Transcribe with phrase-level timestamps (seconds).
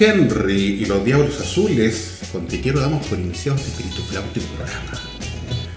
[0.00, 4.92] Henry y los Diablos Azules, con Te damos por iniciado este espíritu flautico programa.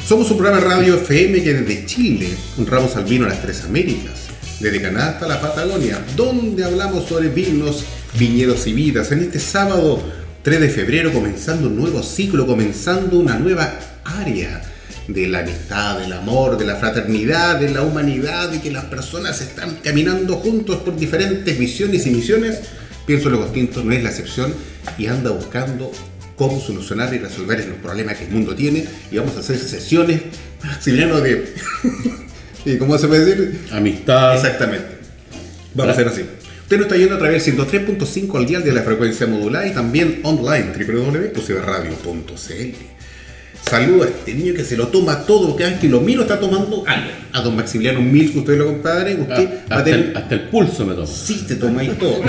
[0.07, 3.65] Somos un programa de radio FM que desde Chile honramos al vino a las tres
[3.65, 4.27] Américas,
[4.61, 7.83] desde Canadá hasta la Patagonia, donde hablamos sobre vinos,
[8.17, 9.11] viñedos y vidas.
[9.11, 10.01] En este sábado
[10.41, 14.61] 3 de febrero, comenzando un nuevo ciclo, comenzando una nueva área
[15.05, 19.41] de la amistad, del amor, de la fraternidad, de la humanidad, de que las personas
[19.41, 22.61] están caminando juntos por diferentes visiones y misiones
[23.05, 24.53] Pienso Luego Extinto no es la excepción
[24.97, 25.91] y anda buscando
[26.35, 28.85] cómo solucionar y resolver los problemas que el mundo tiene.
[29.11, 30.21] Y vamos a hacer sesiones
[30.63, 31.53] maximiliano de
[32.65, 33.59] ¿y cómo se puede decir?
[33.71, 34.35] amistad.
[34.35, 34.97] Exactamente.
[35.73, 36.21] Vamos a hacer así.
[36.61, 39.73] Usted nos está yendo a través del 103.5 al dial de la frecuencia modulada y
[39.73, 42.92] también online www.ucbradio.cl
[43.69, 46.83] Saludo a este niño que se lo toma todo, vez que lo miro está tomando
[46.85, 47.09] algo.
[47.31, 50.85] A don Maximiliano Mills, que usted lo compadre, usted ah, hasta, el, hasta, el, pulso
[50.85, 51.07] me toma.
[51.07, 52.21] Sí, te toma ahí todo.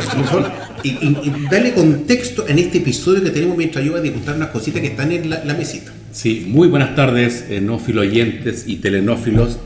[0.85, 4.49] y, y, dale contexto en este episodio que tenemos mientras yo voy a disfrutar unas
[4.51, 5.93] cositas que están en la, mesita.
[6.13, 9.59] Sí, muy buenas tardes, enófilo oyentes y telenófilos.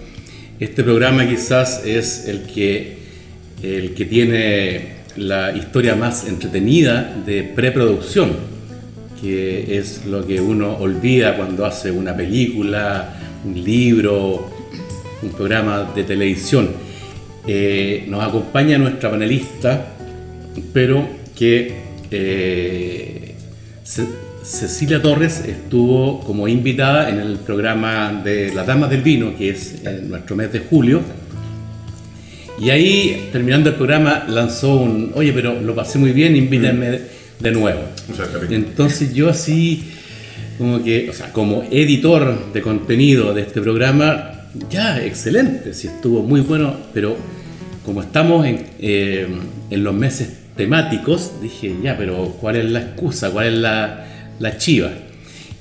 [0.59, 2.99] Este programa quizás es el que,
[3.63, 8.58] el que tiene la historia más entretenida de preproducción
[9.21, 13.15] que es lo que uno olvida cuando hace una película,
[13.45, 14.51] un libro,
[15.23, 16.71] un programa de televisión.
[17.47, 19.87] Eh, nos acompaña nuestra panelista,
[20.73, 21.07] pero
[21.37, 21.75] que
[22.11, 23.35] eh,
[24.43, 29.83] Cecilia Torres estuvo como invitada en el programa de Las Damas del Vino, que es
[29.85, 31.01] en nuestro mes de julio.
[32.61, 37.18] Y ahí, terminando el programa, lanzó un, oye, pero lo pasé muy bien, invítenme.
[37.41, 37.81] De nuevo.
[38.51, 39.85] Entonces yo así,
[40.57, 46.23] como que, o sea, como editor de contenido de este programa, ya, excelente, sí estuvo
[46.23, 47.17] muy bueno, pero
[47.85, 49.27] como estamos en, eh,
[49.71, 53.31] en los meses temáticos, dije, ya, pero ¿cuál es la excusa?
[53.31, 54.07] ¿Cuál es la,
[54.39, 54.91] la chiva?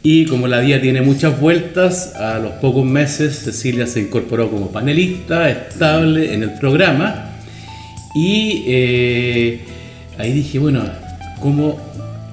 [0.04, 4.72] Y como la día tiene muchas vueltas, a los pocos meses Cecilia se incorporó como
[4.72, 7.32] panelista estable en el programa.
[8.16, 9.62] Y eh,
[10.18, 10.84] ahí dije, bueno,
[11.40, 11.80] cómo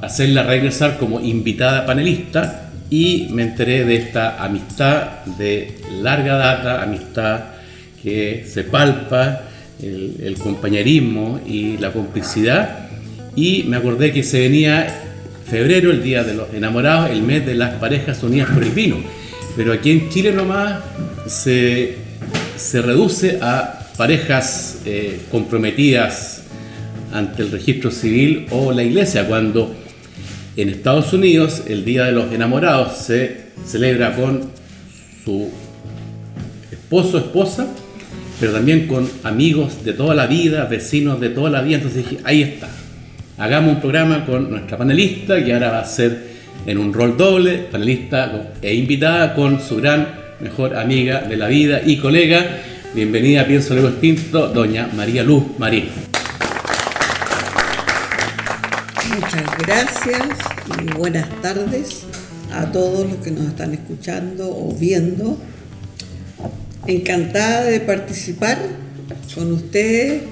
[0.00, 7.40] hacerla regresar como invitada panelista y me enteré de esta amistad de larga data, amistad
[8.02, 9.42] que se palpa,
[9.82, 12.88] el, compañerismo y la complicidad
[13.34, 14.86] y me acordé que se venía
[15.46, 18.96] febrero, el día de los enamorados, el mes de las parejas unidas por el vino.
[19.56, 20.80] Pero aquí en Chile nomás
[21.26, 21.96] se,
[22.56, 26.33] se reduce a parejas eh, comprometidas
[27.14, 29.72] ante el registro civil o la iglesia, cuando
[30.56, 34.50] en Estados Unidos el Día de los Enamorados se celebra con
[35.24, 35.48] su
[36.70, 37.68] esposo, esposa,
[38.40, 41.76] pero también con amigos de toda la vida, vecinos de toda la vida.
[41.76, 42.68] Entonces dije, ahí está,
[43.38, 46.34] hagamos un programa con nuestra panelista, que ahora va a ser
[46.66, 50.08] en un rol doble, panelista e invitada con su gran
[50.40, 52.58] mejor amiga de la vida y colega.
[52.92, 56.13] Bienvenida Pienso Luego Extinto, doña María Luz Marín.
[59.66, 60.38] Gracias
[60.82, 62.04] y buenas tardes
[62.52, 65.38] a todos los que nos están escuchando o viendo.
[66.86, 68.58] Encantada de participar
[69.34, 70.22] con ustedes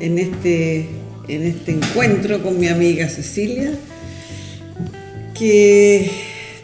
[0.00, 0.88] en este,
[1.28, 3.72] en este encuentro con mi amiga Cecilia,
[5.34, 6.10] que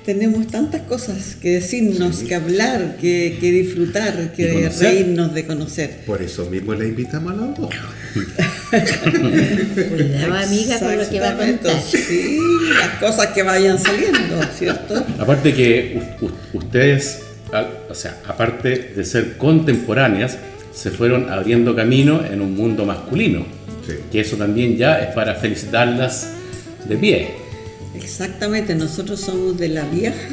[0.05, 4.95] tenemos tantas cosas que decirnos, que hablar, que, que disfrutar, que conocer.
[4.95, 5.91] reírnos de conocer.
[6.07, 7.71] Por eso mismo la invitamos a los dos.
[9.75, 11.81] Cuidado, amiga, con lo que va a contar.
[11.81, 12.39] Sí,
[12.79, 15.07] las cosas que vayan saliendo, ¿cierto?
[15.19, 16.01] Aparte que
[16.53, 17.21] ustedes,
[17.89, 20.37] o sea, aparte de ser contemporáneas,
[20.73, 23.47] se fueron abriendo camino en un mundo masculino.
[23.87, 23.95] Sí.
[24.13, 26.29] Que eso también ya es para felicitarlas
[26.87, 27.44] de pie.
[28.05, 30.29] Exactamente, nosotros somos de la vieja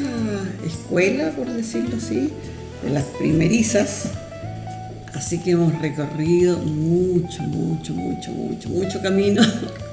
[0.66, 2.28] escuela, por decirlo así,
[2.84, 4.04] de las primerizas.
[5.14, 9.42] Así que hemos recorrido mucho, mucho, mucho, mucho, mucho camino,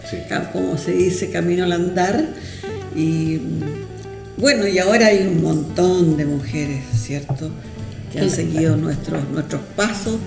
[0.10, 0.18] Sí.
[0.54, 2.26] Como se dice, camino al andar.
[2.96, 3.40] Y
[4.38, 7.50] bueno, y ahora hay un montón de mujeres, ¿cierto?
[8.12, 10.18] Que han seguido nuestros, nuestros pasos.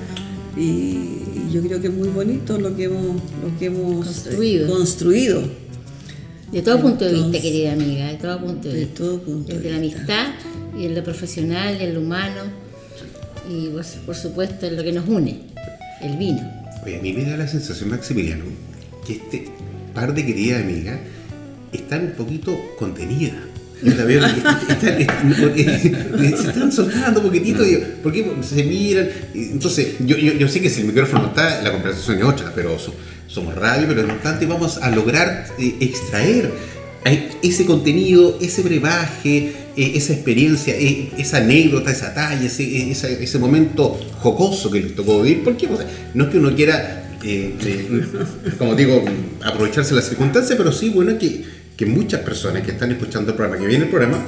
[0.57, 4.69] Y, y yo creo que es muy bonito lo que hemos, lo que hemos Construido.
[4.71, 5.43] construido.
[6.53, 8.95] De todo punto de vista, querida amiga, de todo punto de, de vista.
[8.99, 9.99] todo punto de Desde la vista.
[9.99, 10.27] amistad
[10.79, 12.43] y en lo profesional, en lo humano
[13.51, 15.41] y pues, por supuesto en lo que nos une,
[16.03, 16.41] el vino.
[16.85, 18.45] Oye, a mí me da la sensación, Maximiliano,
[19.07, 19.49] que este
[19.95, 21.01] par de queridas amigas
[21.73, 23.35] están un poquito contenidas.
[26.37, 29.09] Se están soltando poquitito, digo, porque se miran.
[29.35, 32.53] y Entonces, yo, yo, sé que si el micrófono no está, la conversación es otra,
[32.55, 32.95] pero so-
[33.27, 36.51] somos radio, pero no obstante vamos a lograr eh, extraer
[37.05, 42.91] ahí ese contenido, ese brebaje, eh, esa experiencia, eh, esa anécdota, esa talla, ese, eh,
[43.21, 45.69] ese momento jocoso que les tocó vivir, porque
[46.15, 48.03] no es que uno quiera, eh, eh,
[48.59, 49.03] como digo,
[49.43, 51.43] aprovecharse las circunstancias, pero sí, bueno, que,
[51.85, 54.19] que muchas personas que están escuchando el programa, que viene el programa,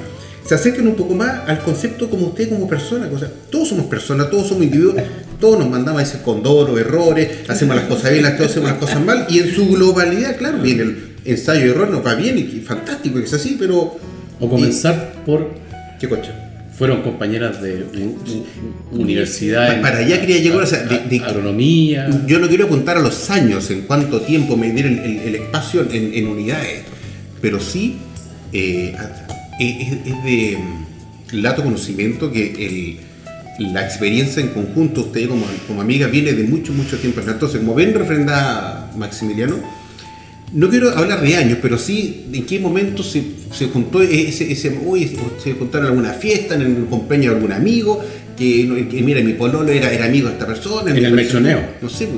[0.45, 3.09] se acerquen un poco más al concepto como usted como persona.
[3.13, 4.95] O sea, todos somos personas, todos somos individuos,
[5.39, 8.69] todos nos mandamos a veces con dolo, errores, hacemos las cosas bien, las todos hacemos
[8.69, 12.13] las cosas mal, y en su globalidad, claro, viene el ensayo y error, nos va
[12.15, 13.97] bien y fantástico que es así, pero.
[14.39, 15.49] O comenzar por,
[15.99, 16.41] ¿Qué cocha?
[16.77, 18.17] fueron compañeras de u-
[18.91, 19.81] u- universidad.
[19.81, 22.09] Para allá quería llegar, o sea, de- de- agronomía.
[22.27, 25.87] Yo no quiero apuntar a los años, en cuánto tiempo medir el, el- el espacio
[25.89, 26.81] en, en unidades,
[27.45, 27.97] pero sí
[28.53, 29.27] eh, a-
[29.59, 32.43] es, es de mm, lato conocimiento que
[33.59, 37.21] el- la experiencia en conjunto, usted como, como amiga, viene de mucho, mucho tiempo.
[37.21, 39.57] Entonces, como ven, refrenda Maximiliano,
[40.53, 44.77] no quiero hablar de años, pero sí en qué momento se, se juntó ese, ese
[44.83, 48.03] uy, se juntaron en alguna fiesta, en el cumpleaños de algún amigo,
[48.35, 50.89] que, mira, mi pololo era, era amigo de esta persona.
[50.91, 51.59] En el mechoneo.
[51.81, 52.09] No sé,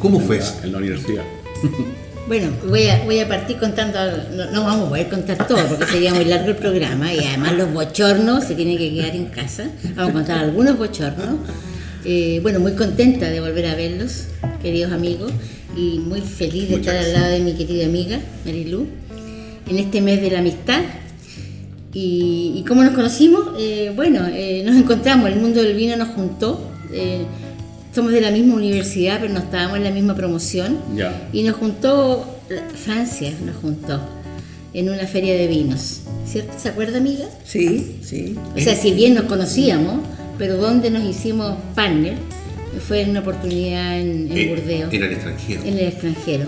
[0.00, 0.58] ¿cómo fue eso?
[0.64, 1.22] en la universidad.
[2.30, 3.98] Bueno, voy a, voy a partir contando,
[4.36, 7.54] no, no vamos a poder contar todo porque sería muy largo el programa y además
[7.54, 9.68] los bochornos se tienen que quedar en casa.
[9.96, 11.40] Vamos a contar algunos bochornos.
[12.04, 14.26] Eh, bueno, muy contenta de volver a verlos,
[14.62, 15.32] queridos amigos,
[15.76, 18.86] y muy feliz de Muchas estar al lado de mi querida amiga Marilu
[19.68, 20.82] en este mes de la amistad.
[21.92, 23.56] ¿Y, y cómo nos conocimos?
[23.58, 26.64] Eh, bueno, eh, nos encontramos, el mundo del vino nos juntó.
[27.94, 30.78] Somos de la misma universidad, pero no estábamos en la misma promoción.
[30.96, 31.28] Ya.
[31.32, 32.38] Y nos juntó,
[32.84, 34.00] Francia nos juntó,
[34.74, 36.02] en una feria de vinos.
[36.26, 36.52] ¿Cierto?
[36.58, 37.24] ¿Se acuerda, amiga?
[37.44, 38.36] Sí, sí.
[38.56, 40.00] O sea, si bien nos conocíamos,
[40.38, 42.14] pero donde nos hicimos partner
[42.86, 45.62] fue en una oportunidad en, en Eh, Burdeos, En el extranjero.
[45.64, 46.44] en el extranjero.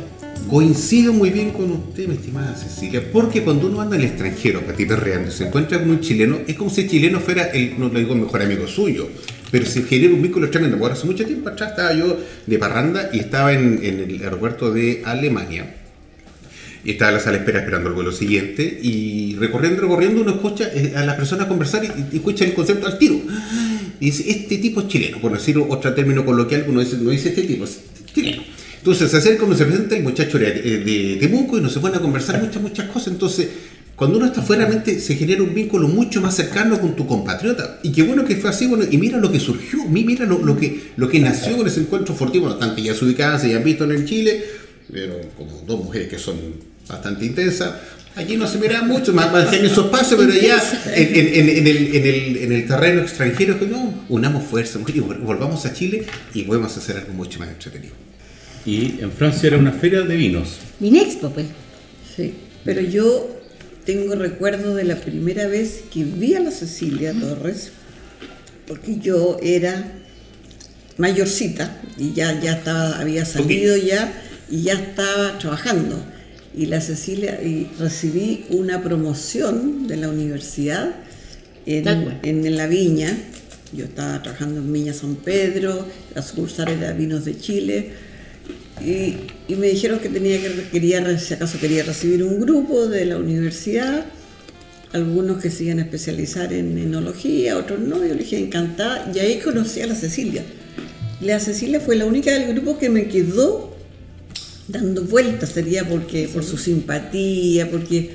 [0.49, 4.61] Coincido muy bien con usted, mi estimada Cecilia, porque cuando uno anda en el extranjero,
[4.61, 7.89] patita reando, se encuentra con un chileno, es como si el chileno fuera, el, no
[7.89, 9.09] le digo mejor amigo suyo,
[9.53, 10.79] pero se genera un vínculo tremendo.
[10.79, 14.73] Por hace mucho tiempo atrás estaba yo de parranda y estaba en, en el aeropuerto
[14.73, 15.77] de Alemania.
[16.85, 20.69] Y estaba en la sala espera esperando el vuelo siguiente y recorriendo, recorriendo uno escucha
[20.75, 23.21] eh, a las personas conversar y, escucha el concepto al tiro.
[24.01, 27.29] Y dice, este tipo es chileno, por decir otro término coloquial, uno dice, no dice
[27.29, 27.83] este tipo, es
[28.13, 28.43] chileno.
[28.79, 31.99] Entonces se acerca, uno se presenta, el muchacho era de, Temuco y nos se ponen
[31.99, 33.13] a conversar muchas, muchas cosas.
[33.13, 33.49] Entonces,
[33.97, 37.79] cuando uno está fuera, mente se genera un vínculo mucho más cercano con tu compatriota.
[37.83, 40.39] Y qué bueno que fue así, bueno, y mira lo que surgió, mi- mira lo,
[40.45, 42.47] lo que, lo que nació con ese encuentro fortivo.
[42.47, 44.43] Bueno, tanto ya se ubicaban, se han visto en el Chile,
[44.93, 46.37] pero como dos mujeres que son
[46.89, 47.73] bastante intensas.
[48.15, 50.63] Aquí no se mira mucho, más, más en su espacio, pero ya
[50.95, 54.83] en, en- en- en el, en, el, en el terreno extranjero, que no, unamos fuerzas,
[55.25, 57.95] volvamos a Chile y podemos hacer algo mucho más entretenido.
[58.67, 60.57] Y en Francia era una feria de vinos.
[60.79, 61.47] Vinexpo, pues.
[62.17, 62.35] Sí,
[62.65, 63.42] pero yo
[63.85, 67.73] tengo recuerdo de la primera vez que vi a la Cecilia Torres,
[68.67, 69.93] porque yo era
[70.99, 74.13] mayorcita y ya, ya estaba, había salido ya
[74.51, 75.97] y ya estaba trabajando.
[76.55, 80.95] Y la Cecilia, y recibí una promoción de la universidad
[81.65, 83.17] en, en la viña.
[83.73, 87.93] Yo estaba trabajando en Viña San Pedro, la sucursal era Vinos de Chile.
[88.85, 89.17] Y,
[89.53, 93.19] y me dijeron que tenía que quería, si acaso quería recibir un grupo de la
[93.19, 94.07] universidad
[94.93, 99.19] algunos que se iban a especializar en enología, otros no, yo le dije encantada, y
[99.21, 100.45] ahí conocí a la Cecilia.
[101.21, 103.75] La Cecilia fue la única del grupo que me quedó
[104.69, 108.11] dando vueltas, sería porque por su simpatía, porque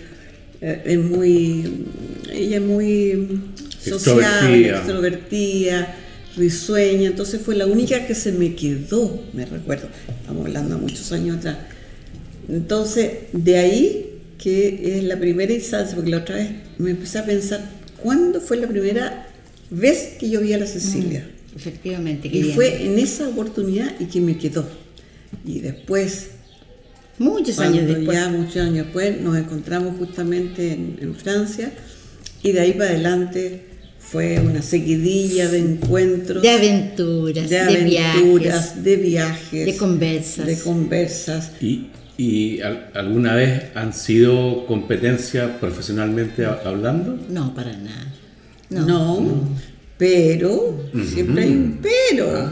[0.61, 1.85] eh, es muy,
[2.31, 3.41] ella es muy
[3.79, 5.95] social, Extrovertida.
[6.37, 9.89] Risueña, entonces fue la única que se me quedó, me recuerdo,
[10.21, 11.57] estamos hablando muchos años atrás.
[12.47, 17.25] Entonces, de ahí que es la primera instancia, porque la otra vez me empecé a
[17.25, 17.69] pensar,
[18.01, 19.27] ¿cuándo fue la primera
[19.69, 21.27] vez que yo vi a la Cecilia?
[21.55, 24.67] Efectivamente, Y fue en esa oportunidad y que me quedó.
[25.43, 26.27] Y después,
[27.17, 28.15] muchos años después.
[28.15, 31.73] ya muchos años después, nos encontramos justamente en, en Francia
[32.43, 33.66] y de ahí para adelante
[34.09, 37.61] fue una seguidilla de encuentros, De aventuras, de de,
[37.99, 40.45] aventuras, viajes, de viajes, de conversas.
[40.45, 41.51] de conversas.
[41.61, 41.87] ¿Y,
[42.17, 47.17] y al- alguna vez han sido competencia profesionalmente hablando?
[47.29, 48.13] No, para nada.
[48.69, 49.49] No, No.
[49.97, 52.49] pero, siempre hay un pero.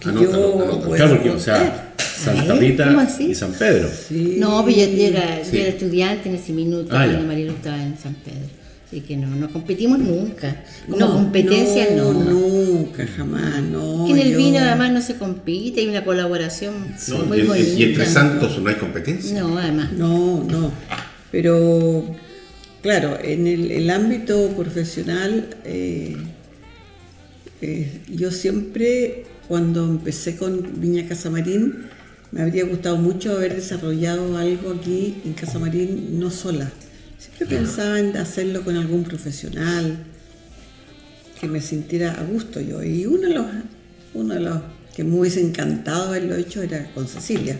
[0.00, 0.92] que Anótalo, yo anótalo.
[0.94, 3.24] Claro, porque, o sea, Santa Rita ¿cómo así?
[3.30, 3.88] y San Pedro.
[4.08, 4.36] Sí.
[4.38, 7.26] No, pero yo, era, yo era estudiante en ese minuto Ah, cuando ya.
[7.26, 8.55] Marilu estaba en San Pedro.
[8.96, 10.64] Así que no, no competimos nunca.
[10.88, 12.14] No, competencia no.
[12.14, 14.06] Nunca, jamás, no.
[14.06, 16.72] Que en el yo- vino además no se compite, hay una colaboración
[17.08, 17.68] No, muy y, y- bonita.
[17.74, 19.38] y entre santos no hay competencia.
[19.38, 19.92] No, además.
[19.92, 20.72] No, no.
[21.30, 22.06] Pero,
[22.80, 26.16] claro, en el, el ámbito profesional, eh,
[27.60, 31.84] eh, yo siempre, cuando empecé con Viña Casamarín,
[32.32, 36.72] me habría gustado mucho haber desarrollado algo aquí en Casamarín, no sola.
[37.26, 39.96] Siempre pensaba en hacerlo con algún profesional,
[41.40, 42.82] que me sintiera a gusto yo.
[42.82, 43.46] Y uno de los,
[44.14, 44.58] uno de los
[44.94, 47.58] que me hubiese encantado haberlo hecho era con Cecilia.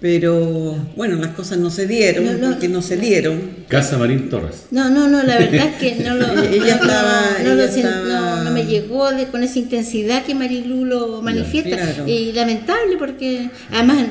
[0.00, 2.50] Pero bueno, las cosas no se dieron, No, no.
[2.52, 3.40] porque no se dieron.
[3.68, 4.66] Casa Marín Torres.
[4.70, 7.62] No, no, no, la verdad es que no lo, Ella no, estaba- no, no lo
[7.64, 8.04] ella sen- estaba-
[8.36, 11.76] no- no me llegó de- con esa intensidad que Marilu lo manifiesta.
[11.76, 12.06] Claro.
[12.08, 14.06] Y lamentable porque además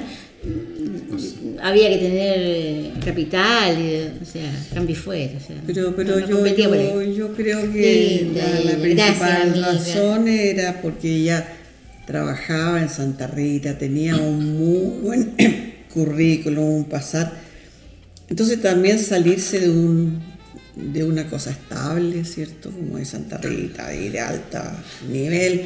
[1.62, 5.34] había que tener eh, capital, y, o sea, cambio fuera.
[5.38, 8.82] O sea, Pero, pero no- no yo, yo, creo que Linda la, la ella.
[8.82, 11.48] principal Gracias, razón era porque ella
[12.06, 15.34] trabajaba en Santa Rita, tenía un muy buen
[15.94, 17.34] currículum, un pasar.
[18.30, 20.38] Entonces también salirse de un
[20.76, 22.70] de una cosa estable, ¿cierto?
[22.70, 24.76] Como de Santa Rita, y de alta
[25.12, 25.66] nivel,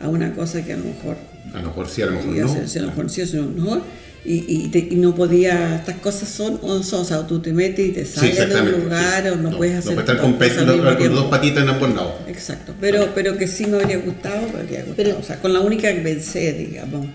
[0.00, 1.16] a una cosa que a lo mejor
[1.52, 2.36] A lo mejor sí, a lo mejor no.
[2.36, 3.82] a lo mejor sí, a lo mejor,
[4.26, 7.38] y, y, te- y no podía, estas cosas son o no son, o sea, tú
[7.40, 9.28] te metes y te Sí, sales de un lugar sí.
[9.30, 12.12] o no, puedes hacer No puedes estar con, con- con dos patitas en ambos lados.
[12.28, 14.94] Exacto, pero, pero que sí me habría gustado, me habría gustado.
[14.96, 17.06] Pero- o sea, con la única que pensé, digamos,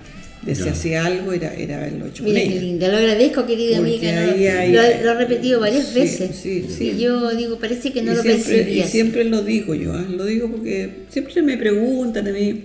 [0.42, 4.10] de si hacía algo era, era haberlo hecho Mira qué linda, lo agradezco querida Porque
[4.10, 4.32] amiga, ¿no?
[4.32, 6.36] ahí hay- lo, lo he repetido varias Sí, veces.
[6.36, 6.94] sí, sí.
[6.96, 10.04] Y yo digo, parece que no y, lo siempre, y siempre lo digo yo, ¿ah?
[10.10, 12.64] lo digo porque siempre me preguntan a mí,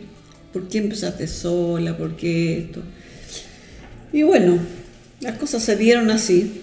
[0.55, 1.97] ¿por qué empezaste sola?
[1.99, 2.81] ¿Por qué esto?
[4.13, 4.59] Y bueno,
[5.21, 6.63] las cosas se dieron así.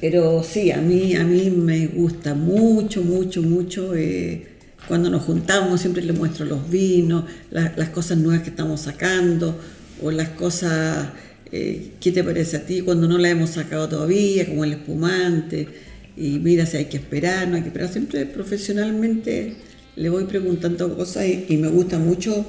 [0.00, 3.94] Pero sí, a mí, a mí me gusta mucho, mucho, mucho.
[3.94, 4.46] eh,
[4.88, 9.56] cuando nos juntamos siempre le muestro los vinos, la- las cosas nuevas que estamos sacando,
[10.02, 11.06] o las cosas,
[11.52, 15.68] eh, ¿qué te parece a ti cuando no la hemos sacado todavía, como el espumante?
[16.16, 17.88] Y mira si hay que esperar, no hay que esperar.
[17.92, 19.54] Siempre profesionalmente
[19.94, 22.44] le voy preguntando cosas y, y me gusta mucho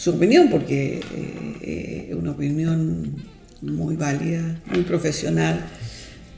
[0.00, 1.02] su opinión, porque eh,
[1.60, 3.14] eh, es una opinión
[3.60, 5.60] muy válida, muy profesional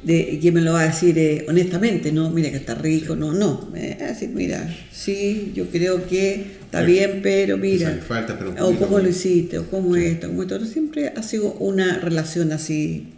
[0.02, 3.32] de que me lo va a decir eh, honestamente, no, mira que está rico, no,
[3.32, 6.86] no, me va a decir, mira, sí, yo creo que está Sí.
[6.86, 11.12] bien, pero mira, falta, pero o cómo lo hiciste, o cómo esto, como esto, siempre
[11.14, 13.12] ha sido una relación así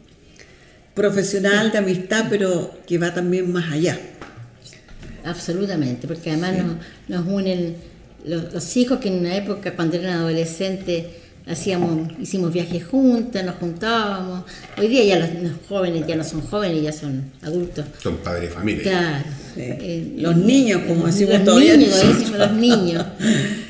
[0.93, 3.99] profesional, de amistad, pero que va también más allá.
[5.25, 6.77] Absolutamente, porque además nos,
[7.25, 7.77] nos unen
[8.25, 11.05] los, los hijos que en una época cuando eran adolescentes
[11.47, 14.45] hacíamos, hicimos viajes juntas, nos juntábamos.
[14.79, 17.85] Hoy día ya los, los jóvenes ya no son jóvenes, ya son adultos.
[18.03, 18.83] Son padres de familia.
[18.83, 19.25] Claro.
[19.55, 19.61] Sí.
[19.61, 23.07] Eh, Los niños, como decimos los todavía niños, decimos los niños.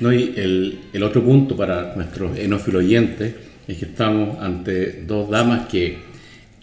[0.01, 3.33] No, y el, el otro punto para nuestros enófilos oyentes
[3.67, 5.99] es que estamos ante dos damas que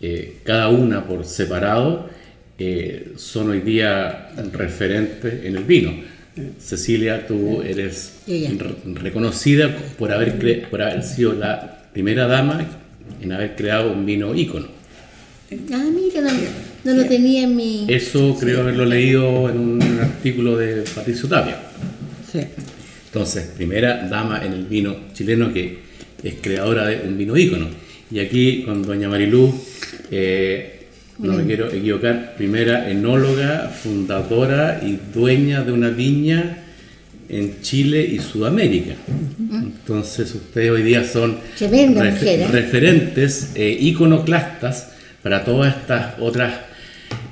[0.01, 2.09] eh, cada una por separado
[2.59, 5.93] eh, son hoy día referentes en el vino.
[6.59, 12.65] Cecilia, tú eres re- reconocida por haber, cre- por haber sido la primera dama
[13.21, 14.67] en haber creado un vino ícono.
[15.73, 16.29] Ah, mira, no,
[16.85, 17.85] no lo tenía en mi...
[17.89, 21.59] Eso creo haberlo leído en un artículo de Patricio Tapia.
[22.31, 22.39] Sí.
[23.07, 25.79] Entonces, primera dama en el vino chileno que
[26.23, 27.67] es creadora de un vino ícono.
[28.09, 29.53] Y aquí con doña Marilú,
[30.09, 30.80] eh,
[31.21, 36.57] no me quiero equivocar, primera enóloga, fundadora y dueña de una viña
[37.29, 38.95] en Chile y Sudamérica.
[39.51, 42.47] Entonces ustedes hoy día son ¿eh?
[42.51, 44.89] referentes, eh, iconoclastas
[45.21, 46.53] para todas estas otras,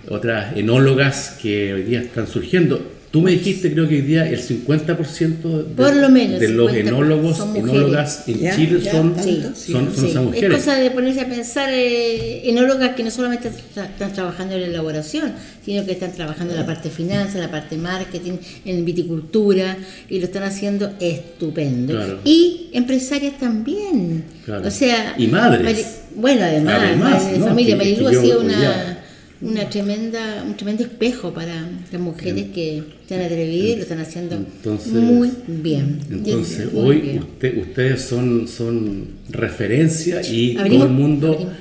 [0.08, 2.99] otras enólogas que hoy día están surgiendo.
[3.12, 6.72] Tú me dijiste, creo que hoy día el 50% de, Por lo menos, de los
[6.72, 7.64] 50% enólogos, mujeres.
[7.70, 9.42] enólogas en Ya, Chile ya, son, son, sí.
[9.72, 10.58] son Sí, esas Es mujeres.
[10.58, 14.68] cosa de ponerse a pensar eh, enólogas que no solamente tra- están trabajando en la
[14.68, 15.32] elaboración,
[15.66, 18.34] sino que están trabajando en la parte de finanzas, en la parte de marketing,
[18.66, 19.76] en viticultura,
[20.08, 21.94] y lo están haciendo estupendo.
[21.96, 22.20] Claro.
[22.26, 24.24] Y empresarias también.
[24.46, 24.68] Claro.
[24.68, 25.64] O sea, Y madres.
[25.64, 25.86] Mari-
[26.16, 27.46] bueno, además, Además, madres de ¿no?
[27.48, 27.76] familia.
[27.76, 29.00] Marilu ha sido una,
[29.42, 34.00] una tremenda, un tremendo espejo para las mujeres que se han atrevido y lo están
[34.00, 36.00] haciendo Entonces- muy bien.
[36.10, 37.20] Entonces, Muy hoy bien.
[37.20, 41.52] usted- ustedes son, son referencia y Abrimos- todo el mundo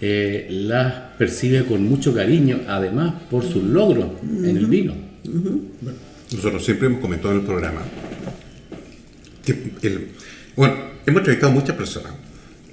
[0.00, 4.94] eh, las percibe con mucho cariño, además por sus logros en el vino.
[6.32, 7.82] Nosotros siempre hemos comentado en el programa
[9.44, 10.08] que el-
[10.54, 10.74] bueno,
[11.06, 12.12] hemos entrevistado a muchas personas,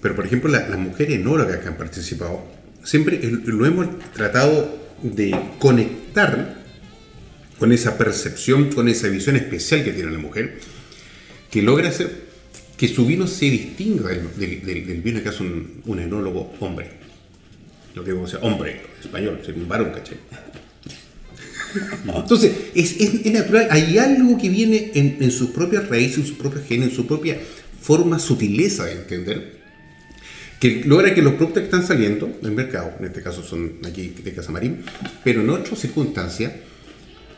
[0.01, 2.43] pero por ejemplo la- las mujeres enólogas que han participado,
[2.85, 6.63] siempre lo hemos tratado de conectar
[7.59, 10.59] con esa percepción, con esa visión especial que tiene la mujer,
[11.51, 12.23] que logra hacer
[12.77, 16.53] que su vino se distinga del, del- del- del vino que hace un, un enólogo
[16.59, 16.91] hombre.
[17.93, 20.17] Digo que sea hombre, español, un varón, ¿cachai?
[22.15, 26.25] Entonces, es, es- es natural, hay algo que viene en, en sus propias raíces, en
[26.27, 27.39] sus propios genes, en su propia
[27.81, 29.54] forma, sutileza de entender,
[30.59, 34.13] que logra que los productos que están saliendo del mercado, en este caso son aquí
[34.23, 34.77] de Casamarín,
[35.23, 36.51] pero en otras circunstancias,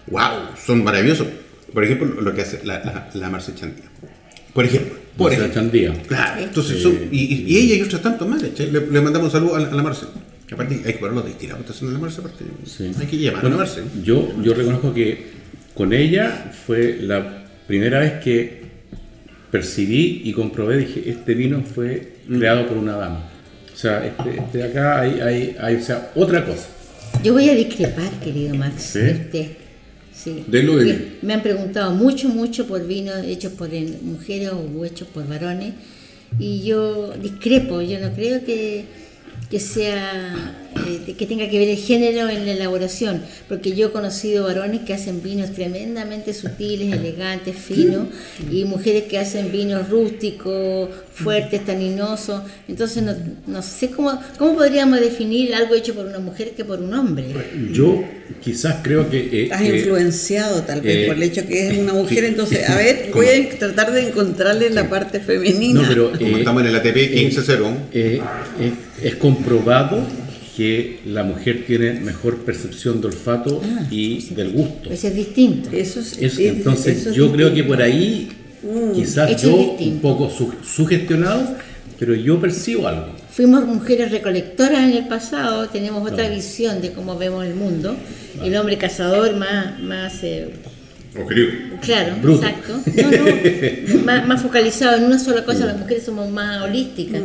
[0.07, 1.27] wow, son maravillosos.
[1.73, 3.85] Por ejemplo, lo que hace la, la, la Marce Chandía.
[4.53, 5.61] Por ejemplo, por Marce ejemplo.
[5.61, 6.03] Chandía.
[6.07, 9.31] Claro, entonces son, y, y- y ella y otras tantas más, le, le mandamos un
[9.31, 10.05] saludo a la, a la Marce.
[10.47, 12.45] Que aparte hay que ponerlo de haciendo la Marce, aparte.
[12.65, 12.89] Sí.
[12.97, 13.81] Hay que llamar a Bueno, la Marce.
[14.01, 15.25] yo, yo reconozco que
[15.75, 18.61] con ella fue la primera vez que
[19.51, 23.29] percibí y comprobé, dije, este vino fue creado por una dama.
[23.73, 26.67] O sea, este, este de acá hay, hay, hay, o sea, otra cosa.
[27.23, 28.81] Yo voy a discrepar, querido Max.
[28.93, 28.99] ¿Sí?
[28.99, 29.47] de usted.
[30.13, 30.43] Sí.
[30.47, 31.17] Delo de.
[31.21, 33.69] Me han preguntado mucho, mucho por vinos hechos por
[34.01, 35.73] mujeres o hechos por varones.
[36.39, 38.85] Y yo discrepo, yo no creo que,
[39.49, 43.91] que sea eh, que tenga que ver el género en la elaboración, porque yo he
[43.91, 48.07] conocido varones que hacen vinos tremendamente sutiles, elegantes, finos,
[48.51, 52.41] y mujeres que hacen vinos rústicos, fuertes, taninosos.
[52.67, 53.13] Entonces no,
[53.47, 57.25] no sé cómo, cómo podríamos definir algo hecho por una mujer que por un hombre.
[57.71, 58.03] Yo
[58.43, 59.17] quizás creo que...
[59.19, 62.69] eh, Estás eh, influenciado tal vez eh, por el hecho que es una mujer, entonces,
[62.69, 65.81] a ver, voy a tratar de encontrarle la parte femenina.
[65.81, 66.11] no, pero...
[66.11, 67.75] Como eh, estamos en el ATP 15-0.
[67.93, 68.21] eh,
[68.59, 70.01] es, es comprobado
[70.57, 74.89] que la mujer tiene mejor percepción de olfato Ah, y del gusto.
[74.91, 75.69] Eso es distinto.
[75.71, 77.75] Eso es, Es- es- entonces eso es yo creo que distinto.
[77.75, 78.29] por ahí
[78.95, 79.93] quizás Hecho yo distinto.
[79.93, 81.55] un poco su- sugestionado,
[81.99, 83.15] pero yo percibo algo.
[83.31, 87.95] Fuimos mujeres recolectoras en el pasado, tenemos otra visión de cómo vemos el mundo.
[88.43, 90.49] El hombre cazador más, más eh,
[91.81, 92.45] Claro, Bruto.
[92.45, 92.79] exacto.
[92.95, 97.21] No, no, más, más focalizado en una sola cosa, las mujeres somos más holísticas.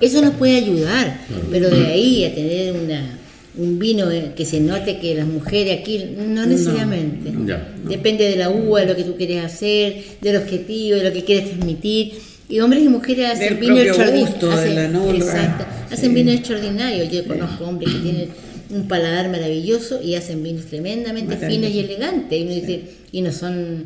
[0.00, 1.18] Eso nos puede ayudar,
[1.50, 3.18] pero de ahí a tener una,
[3.56, 7.32] un vino eh, que se note que las mujeres aquí, no necesariamente.
[7.46, 7.74] Ya.
[7.88, 11.24] Depende de la uva, de lo que tú quieres hacer, del objetivo, de lo que
[11.24, 12.12] quieres transmitir.
[12.48, 14.50] Y hombres y mujeres hacen Del vino extraordinario.
[14.52, 15.16] hacen-.
[15.16, 15.64] Exacto.
[15.90, 17.10] Hacen vinos extraordinarios.
[17.10, 18.28] Yo conozco hombres que tienen
[18.70, 22.38] un paladar maravilloso y hacen vinos tremendamente finos y elegantes.
[22.38, 23.84] Y uno dice, y no son.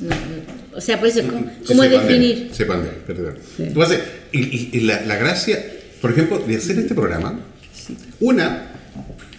[0.00, 2.50] no- no- o sea, por eso, ¿cómo, Sí, cómo definir?
[2.52, 3.34] sepan de, perdón.
[3.58, 4.00] Entonces,
[4.32, 5.58] y, y- y la, la gracia,
[6.00, 7.40] por ejemplo, de hacer este programa,
[8.20, 8.70] una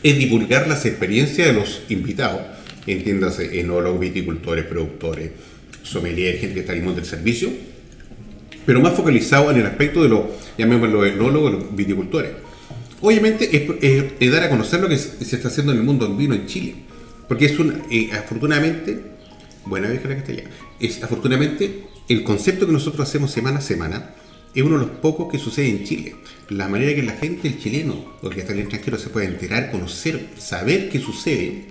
[0.03, 2.41] es divulgar las experiencias de los invitados,
[2.87, 5.31] entiéndase, enólogos, viticultores, productores,
[5.83, 7.49] sommelier, gente que está en el mundo del servicio,
[8.65, 10.21] pero más focalizado en el aspecto de los,
[10.57, 12.31] llamémoslo, enólogos, los viticultores.
[13.01, 16.35] Obviamente es, dar a conocer lo que se está haciendo en el mundo del vino
[16.35, 16.75] en Chile,
[17.27, 18.99] porque es un, eh, afortunadamente,
[19.65, 20.43] buena vieja la allá,
[20.79, 24.15] es afortunadamente el concepto que nosotros hacemos semana a semana
[24.53, 26.15] es uno de los pocos que sucede en Chile.
[26.49, 29.09] La manera que la gente, el chileno, o el que está en el extranjero, se
[29.09, 31.65] puede enterar, conocer, saber qué sucede,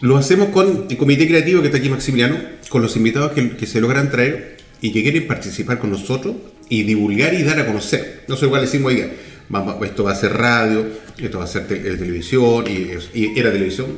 [0.00, 2.36] lo hacemos con el comité creativo que está aquí Maximiliano,
[2.68, 6.34] con los invitados que se logran traer y que quieren participar con nosotros
[6.72, 8.24] y divulgar y dar a conocer.
[8.28, 9.10] No sé, igual decimos, oiga,
[9.50, 10.86] vamos- esto va a ser radio,
[11.18, 13.88] esto va a ser eh, televisión, y, era televisión,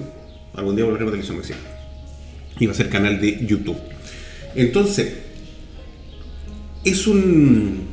[0.55, 1.55] algún día volveremos a televisión, Maxim.
[2.59, 3.77] Y va a ser canal de YouTube.
[4.57, 5.13] Entonces,
[6.85, 7.87] es un,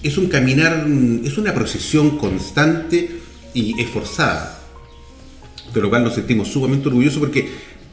[0.00, 0.86] es un caminar,
[1.24, 3.10] es una procesión constante
[3.52, 4.60] y esforzada,
[5.74, 7.48] de lo cual nos sentimos sumamente orgullosos porque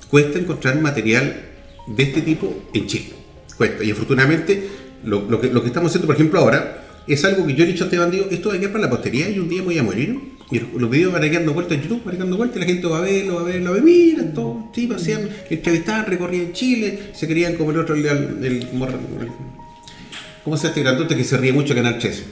[0.07, 1.45] cuesta encontrar material
[1.87, 3.13] de este tipo en Chile.
[3.57, 3.83] Cuesta.
[3.83, 7.67] Y afortunadamente, lo, lo que, estamos haciendo, por ejemplo, ahora, es algo que yo he
[7.67, 9.77] dicho a este bandido, esto va a quedar para la posteridad y un día voy
[9.77, 10.37] a morir.
[10.49, 12.59] Y los videos van a quedar dando vueltas en YouTube, van a quedar vueltas y
[12.61, 15.29] la gente va a verlo, va a verlo, va a ver, mira, todo, sí, hacían,
[15.49, 18.67] entrevistaban, recorrían Chile, se querían como el otro, el, el, el-
[20.43, 22.23] ¿cómo se llama este grandote que se ríe mucho Canal 13?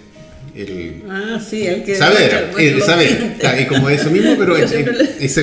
[0.56, 1.96] El, Ah, sí, el que...
[1.96, 3.36] Saber, los saber.
[3.40, 4.72] Claro, es como eso mismo, pero es-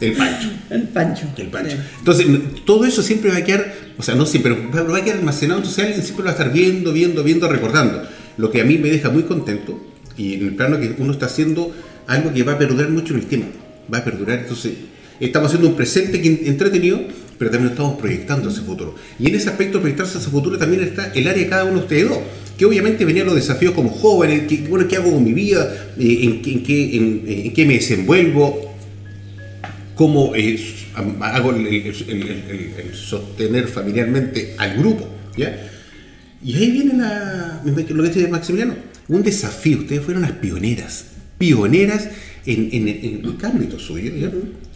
[0.00, 0.48] el Pancho.
[0.70, 1.26] El Pancho.
[1.36, 1.76] El Pancho.
[1.76, 1.82] Sí.
[1.98, 2.26] Entonces,
[2.64, 5.58] todo eso siempre va a quedar, o sea, no siempre, pero va a quedar almacenado,
[5.60, 8.02] entonces alguien siempre lo va a estar viendo, viendo, viendo, recordando.
[8.36, 9.80] Lo que a mí me deja muy contento,
[10.16, 11.74] y en el plano que uno está haciendo
[12.06, 13.48] algo que va a perdurar mucho en el tiempo,
[13.92, 14.72] va a perdurar, entonces
[15.20, 17.00] estamos haciendo un presente entretenido,
[17.38, 18.94] pero también estamos proyectando ese futuro.
[19.18, 21.80] Y en ese aspecto, proyectarse ese futuro, también está el área de cada uno de
[21.80, 22.18] ustedes dos,
[22.58, 23.88] que obviamente venían los desafíos como
[24.46, 25.92] que, bueno, ¿qué hago con mi vida?
[25.98, 28.66] Eh, ¿En, qué- en qué, en- en qué me desenvuelvo?
[29.94, 30.60] cómo eh,
[31.22, 31.92] hago el,
[32.94, 35.08] sostener familiarmente al grupo.
[35.36, 35.70] ¿ya?
[36.44, 38.76] Y ahí viene la, lo que dice Maximiliano,
[39.08, 39.78] un desafío.
[39.78, 42.08] Ustedes fueron las pioneras, pioneras
[42.46, 44.12] en, en, en el ámbito suyo.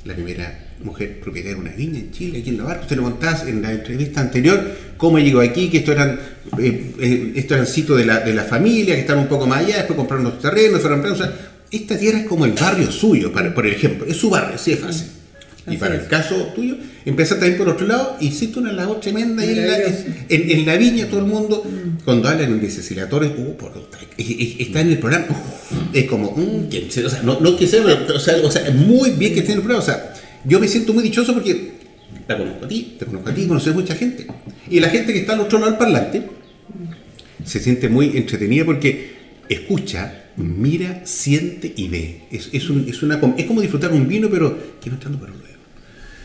[0.05, 2.83] La primera mujer propietaria de una viña en Chile, aquí en La Barca.
[2.83, 6.19] Usted lo contaba en la entrevista anterior, cómo llegó aquí, que esto eran,
[6.59, 9.61] eh, eh, esto eran sitios de la, de la familia, que estaban un poco más
[9.61, 11.33] allá, después compraron los terrenos, fueron o sea,
[11.71, 14.81] esta tierra es como el barrio suyo, para, por ejemplo, es su barrio, así es
[14.81, 15.07] fácil.
[15.67, 16.03] Y Así para es.
[16.03, 19.77] el caso tuyo, empezaste también por otro lado, hiciste una labor tremenda ahí en la,
[19.79, 21.65] en, en la viña, todo el mundo,
[22.05, 23.73] cuando hablan de uh, por,
[24.19, 27.39] es- es- está en el programa, uh, es como, mm, ¿quién se- o sea, no,
[27.39, 29.83] no que sea, pero, o sea, o sea, muy bien que esté en el programa,
[29.83, 31.73] o sea, yo me siento muy dichoso porque
[32.27, 34.27] la conozco a ti, te conozco a ti, conoces mucha gente.
[34.69, 36.23] Y la gente que está al otro lado del parlante
[37.45, 39.13] se siente muy entretenida porque
[39.49, 42.23] escucha, mira, siente y ve.
[42.31, 45.33] Es, es, un- es una, es como disfrutar un vino, pero que no entrando para
[45.33, 45.52] luego.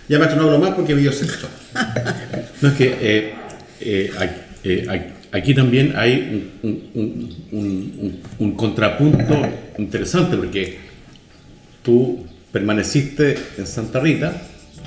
[0.10, 1.48] Ya maestro, no hablo más porque video sexto.
[2.62, 3.34] No es que eh,
[3.82, 9.42] eh, aquí, eh, aquí- aquí también hay un, un- un- un- un- un contrapunto
[9.78, 10.80] interesante porque
[11.84, 14.42] tú permaneciste en Santa Rita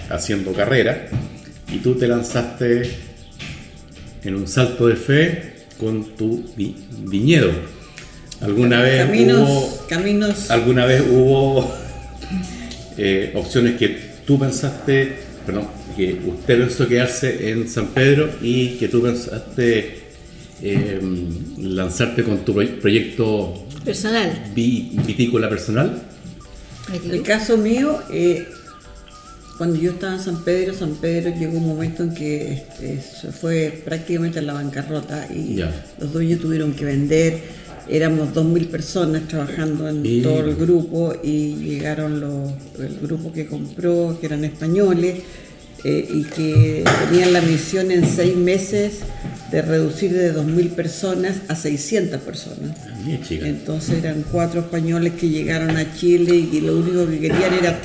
[0.09, 1.07] haciendo carrera
[1.73, 2.91] y tú te lanzaste
[4.25, 7.53] en un salto de fe con tu vi- viñedo.
[8.41, 10.51] ¿Alguna vez Caminos, hubo caminos...
[10.51, 11.73] ¿Alguna vez hubo
[12.99, 15.67] eh, opciones que tú pensaste, perdón,
[15.97, 19.99] que usted pensó quedarse en San Pedro y que tú pensaste
[20.63, 21.01] eh,
[21.59, 24.53] lanzarte con tu proy- proyecto Personal.
[24.55, 26.01] vi- vitícola personal?
[27.11, 28.47] El caso mío, eh,
[29.59, 33.33] cuando yo estaba en San Pedro, San Pedro llegó un momento en que este, se
[33.33, 35.87] fue prácticamente a la bancarrota y Ya.
[35.99, 37.39] los dueños tuvieron que vender.
[37.91, 43.47] Éramos 2.000 personas trabajando en Y- todo el grupo y llegaron los, el grupo que
[43.47, 45.17] compró, que eran españoles,
[45.83, 48.99] eh, y que tenían la misión en seis meses
[49.51, 52.77] de reducir de 2.000 personas a 600 personas.
[53.27, 53.49] Chica.
[53.49, 57.81] Entonces eran cuatro españoles que llegaron a Chile y que lo único que querían era...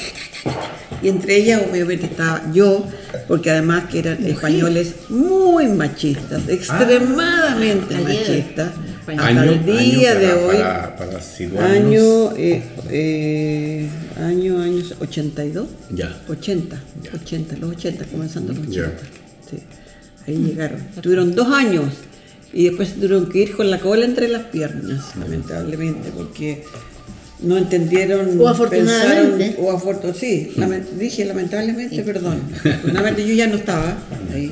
[1.02, 2.86] Y entre ellas obviamente estaba yo,
[3.28, 8.20] porque además que eran españoles muy machistas, extremadamente Ah, ayer.
[8.20, 8.72] machistas.
[9.08, 13.90] Hasta el día para- de hoy, Para, para año, eh, eh,
[14.20, 16.16] año, años 82, Ya.
[16.28, 17.12] 80, Ya.
[17.14, 18.92] 80, los 80, comenzando los 80.
[18.92, 19.50] Ya.
[19.50, 19.58] Sí.
[20.28, 20.80] Ahí llegaron.
[21.02, 21.86] Tuvieron dos años
[22.52, 26.64] y después tuvieron que ir con la cola entre las piernas, lamentablemente, porque
[27.42, 28.40] no entendieron.
[28.40, 29.38] O afortunadamente.
[29.52, 30.20] pensaron- o afortunadamente.
[30.20, 32.42] Sí, lament- dije lamentablemente, perdón.
[32.64, 33.98] Afortunadamente yo ya no estaba
[34.34, 34.52] ahí.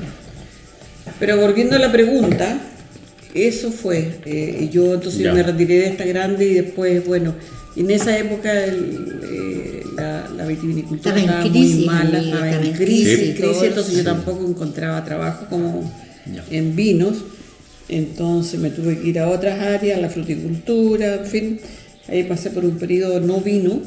[1.20, 2.58] Pero volviendo a la pregunta,
[3.34, 4.20] eso fue.
[4.26, 5.34] eh, y yo entonces Ya.
[5.34, 7.34] me retiré de esta grande y después, bueno,
[7.76, 12.48] en esa época el, eh, la, la vitivinicultura Estaba en estaba crisis, muy mala, estaba
[12.48, 15.92] en estaba en crisis, crisis, crisis, entonces yo tampoco encontraba trabajo como
[16.34, 16.44] Ya.
[16.52, 17.18] en vinos.
[17.90, 21.60] Entonces me tuve que ir a otras áreas, a la fruticultura, en fin.
[22.08, 23.82] Ahí pasé por un periodo no vino.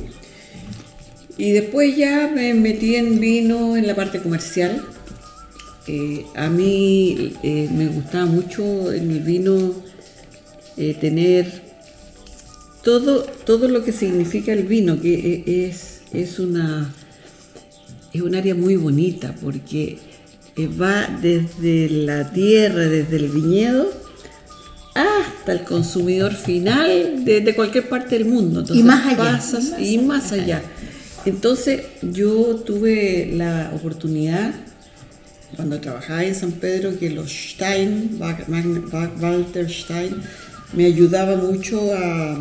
[1.39, 4.83] Y después ya me metí en vino en la parte comercial.
[5.89, 9.73] Eh, a mí eh, me gustaba mucho en el vino
[10.77, 11.63] eh, tener
[12.83, 16.93] todo, todo lo que significa el vino, que es, es una
[18.13, 19.99] es un área muy bonita porque
[20.81, 23.91] va desde la tierra, desde el viñedo,
[24.95, 28.61] hasta el consumidor final de, de cualquier parte del mundo.
[28.61, 29.17] Entonces, más allá.
[29.19, 30.63] pasas- y más allá.
[31.27, 34.55] Entonces yo tuve la oportunidad,
[35.55, 38.19] cuando trabajaba en San Pedro, que los Stein,
[39.21, 40.17] Walter Stein,
[40.73, 42.37] me ayudaba mucho a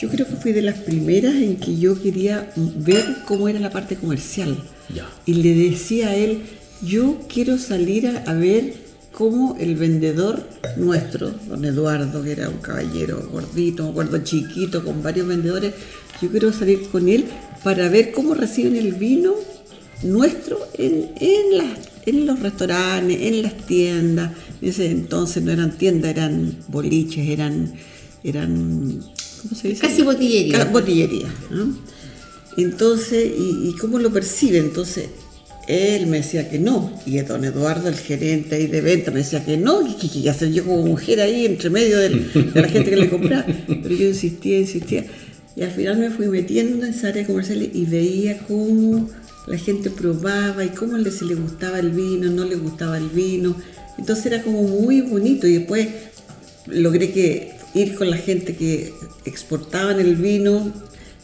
[0.00, 3.68] yo creo que fui de las primeras en que yo quería ver cómo era la
[3.68, 4.56] parte comercial.
[4.94, 5.06] Ya.
[5.26, 6.40] Y le decía a él,
[6.80, 8.72] yo quiero salir a, a ver
[9.12, 15.02] cómo el vendedor nuestro, don Eduardo, que era un caballero gordito, me acuerdo chiquito, con
[15.02, 15.74] varios vendedores,
[16.22, 17.26] yo quiero salir con él
[17.62, 19.34] para ver cómo reciben el vino
[20.02, 24.32] nuestro en, en, las- en los restaurantes, en las tiendas.
[24.62, 27.72] En ese entonces no eran tiendas, eran boliches, eran,
[28.24, 29.00] eran
[29.42, 29.80] ¿cómo se dice?
[29.82, 30.58] Casi botillería.
[30.58, 31.26] Ca- botillería.
[31.50, 31.76] ¿no?
[32.56, 34.58] Entonces, y, y cómo lo percibe?
[34.58, 35.06] Entonces,
[35.68, 39.44] él me decía que no, y don Eduardo, el gerente ahí de venta, me decía
[39.44, 42.68] que no, que, que, que hacer yo como mujer ahí entre medio del- de la
[42.68, 43.46] gente que le compraba.
[43.66, 45.04] Pero yo insistía, insistía,
[45.54, 49.08] y al final me fui metiendo en esa área comercial y veía cómo
[49.46, 53.08] la gente probaba y cómo le, si le gustaba el vino, no le gustaba el
[53.08, 53.56] vino.
[53.98, 55.88] Entonces era como muy bonito y después
[56.66, 58.92] logré que ir con la gente que
[59.24, 60.72] exportaban el vino.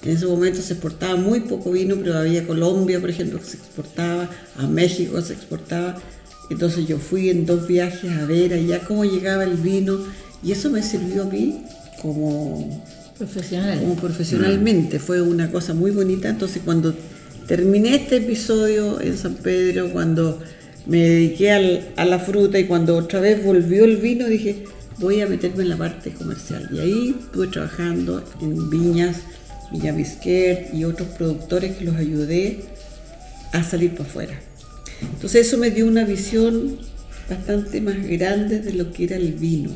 [0.03, 3.57] En ese momento se exportaba muy poco vino, pero había Colombia, por ejemplo, que se
[3.57, 5.97] exportaba, a México se exportaba.
[6.51, 9.99] Entonces yo fui en dos viajes a ver allá cómo llegaba el vino
[10.43, 11.63] y eso me sirvió a mí
[12.01, 12.85] como
[13.19, 13.81] Profesional.
[13.81, 14.99] como profesionalmente.
[14.99, 16.29] Fue una cosa muy bonita.
[16.29, 16.95] Entonces, cuando
[17.47, 20.41] terminé este episodio en San Pedro, cuando
[20.87, 24.65] me dediqué a la fruta y cuando otra vez volvió el vino, dije,
[24.99, 26.69] voy a meterme en la parte comercial.
[26.73, 29.19] Y ahí estuve trabajando en viñas,
[29.73, 32.61] Villa Bisquet y otros productores que los ayudé
[33.53, 34.41] a salir para afuera.
[35.03, 36.79] Entonces, eso me dio una visión
[37.29, 39.71] bastante más grande de lo que era el vino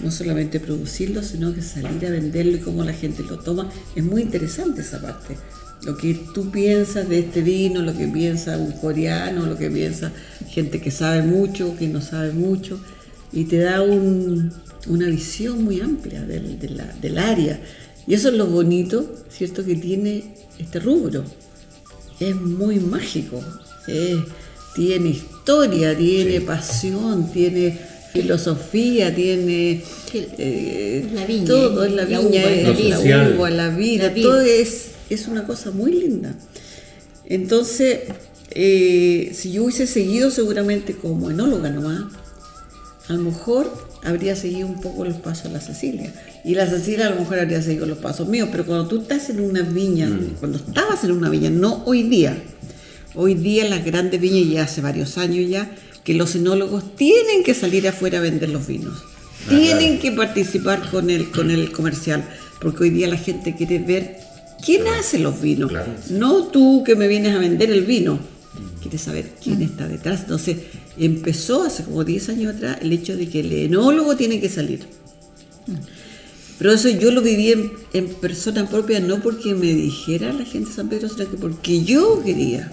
[0.00, 3.70] no solamente producirlo, sino que salir a venderlo y cómo la gente lo toma.
[3.94, 5.36] Es muy interesante esa parte.
[5.84, 10.12] Lo que tú piensas de este vino, lo que piensa un coreano, lo que piensa
[10.48, 12.80] gente que sabe mucho, que no sabe mucho,
[13.32, 14.52] y te da un-
[14.86, 17.60] una visión muy amplia del, de la- del área.
[18.06, 20.24] Y eso es lo bonito, ¿cierto?, que tiene
[20.58, 21.24] este rubro
[22.20, 23.42] es muy mágico.
[24.74, 27.78] tiene historia, tiene pasión, tiene
[28.14, 33.34] filosofía, tiene eh, la viña, todo, es la la viña, uva, es la la, vida.
[33.36, 36.32] uva, la La todo es, es una cosa muy linda.
[37.26, 38.02] Entonces,
[38.52, 42.04] eh, si yo hubiese seguido seguramente como enóloga nomás,
[43.08, 43.70] a lo mejor
[44.04, 46.14] habría seguido un poco los pasos de la Cecilia.
[46.44, 48.48] Y la Cecilia a lo mejor habría seguido los pasos míos.
[48.52, 52.36] Pero cuando tú estás en una viña, cuando estabas en una viña, no hoy día.
[53.16, 55.70] Hoy día en las grandes viñas, ya hace varios años ya,
[56.04, 59.02] que los enólogos tienen que salir afuera a vender los vinos.
[59.48, 62.24] Tienen que participar con el, con el comercial.
[62.60, 64.18] Porque hoy día la gente quiere ver
[64.64, 65.70] quién hace los vinos.
[65.70, 65.92] Claro.
[66.10, 68.18] No tú que me vienes a vender el vino.
[68.80, 70.20] Quieres saber quién está detrás.
[70.20, 70.58] Entonces
[70.98, 74.86] empezó hace como 10 años atrás el hecho de que el enólogo tiene que salir.
[76.58, 80.70] Pero eso yo lo viví en, en persona propia, no porque me dijera la gente
[80.70, 82.70] de San Pedro, sino que porque yo quería.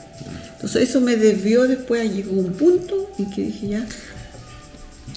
[0.55, 3.87] Entonces eso me desvió después, llegó un punto en que dije ya,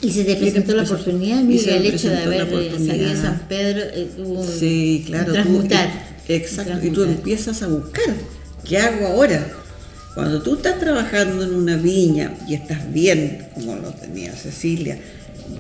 [0.01, 3.17] Y se te presentó la oportunidad, y mira, el hecho de haber eh, salido de
[3.17, 5.27] San Pedro, eh, tuvo Sí, claro.
[5.27, 6.17] tú- transmutar.
[6.29, 6.87] y- exacto.
[6.87, 8.15] Y tú empiezas a buscar.
[8.67, 9.47] ¿Qué hago ahora?
[10.15, 14.99] Cuando tú estás trabajando en una viña y estás bien, como lo tenía Cecilia,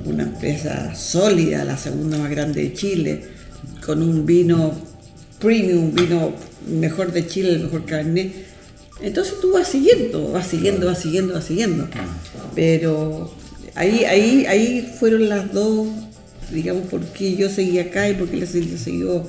[0.04, 3.22] una empresa sólida, la segunda más grande de Chile,
[3.84, 4.72] con un vino
[5.38, 6.32] premium, vino
[6.68, 8.32] mejor de Chile, el mejor carnet.
[9.00, 11.88] Entonces tú vas siguiendo, vas siguiendo, vas siguiendo, vas siguiendo.
[12.54, 13.32] Pero
[13.74, 15.88] ahí, ahí, ahí fueron las dos,
[16.50, 19.28] digamos, por qué yo seguí acá y por qué la siguió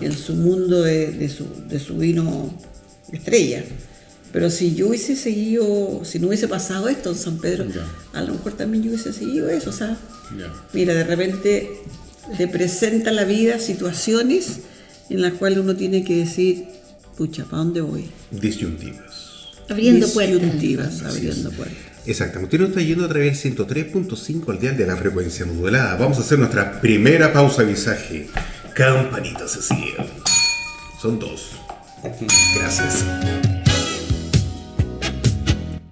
[0.00, 2.52] en su mundo de, de su, de su vino
[3.12, 3.64] estrella.
[4.34, 7.86] Pero si yo hubiese seguido, si no hubiese pasado esto en San Pedro, Ya.
[8.18, 9.96] a lo mejor también yo hubiese seguido eso, o sea,
[10.36, 10.52] Ya.
[10.72, 11.70] Mira, de repente
[12.36, 14.58] te presenta la vida situaciones
[15.08, 16.64] en las cuales uno tiene que decir,
[17.16, 18.06] pucha, ¿para dónde voy?
[18.32, 19.12] Disyuntivas.
[19.68, 20.34] abriendo puertas.
[20.42, 21.76] Disyuntivas, abriendo puertas.
[22.04, 22.56] Exactamente.
[22.56, 25.94] Usted nos está yendo a través del 103.5 al dial de la frecuencia modulada.
[25.96, 28.26] Vamos a hacer nuestra primera pausa de visaje.
[28.74, 30.04] Campanita Cecilia.
[31.00, 31.52] Son dos.
[32.58, 33.04] Gracias.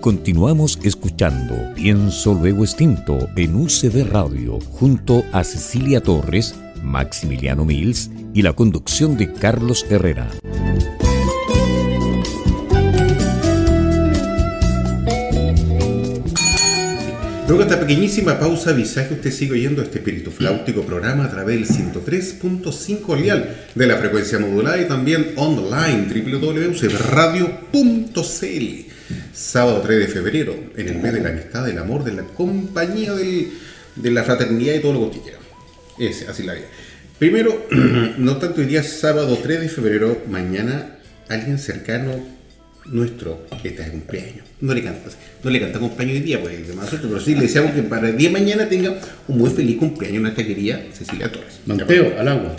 [0.00, 8.40] Continuamos escuchando Pienso Luego Extinto en UCB Radio junto a Cecilia Torres, Maximiliano Mills y
[8.42, 10.30] la conducción de Carlos Herrera.
[17.46, 21.68] Luego esta pequeñísima pausa visaje, usted sigue oyendo este espíritu flautico programa a través del
[21.68, 26.80] 103.5 lial de la frecuencia modulada y también online www.radio.cl.
[29.32, 33.12] Sábado 3 de febrero, en el mes de la amistad, del amor, de la compañía,
[33.14, 35.38] de la fraternidad y todo lo que usted quiera.
[35.98, 36.66] Ese, así la vida.
[37.18, 37.66] Primero,
[38.18, 40.96] no tanto hoy día sábado 3 de febrero, mañana
[41.28, 42.12] alguien cercano
[42.86, 44.46] nuestro que está de cumpleaños.
[44.60, 45.10] No le canta,
[45.44, 47.82] no le canta cumpleaños hoy día, pues de más suerte, pero sí le deseamos que
[47.82, 51.60] para el día de mañana tenga un muy feliz cumpleaños nuestra querida Cecilia Torres.
[51.66, 52.56] Manteo, al agua.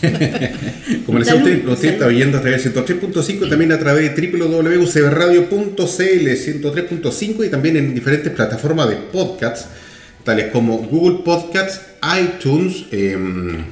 [1.06, 1.84] Como les decía usted, usted salud.
[1.84, 7.94] está oyendo a través del 103.5 también a través de www.cbradio.cl 103.5 y también en
[7.94, 9.68] diferentes plataformas de podcasts
[10.24, 11.80] tales como Google Podcasts,
[12.18, 13.64] iTunes, em,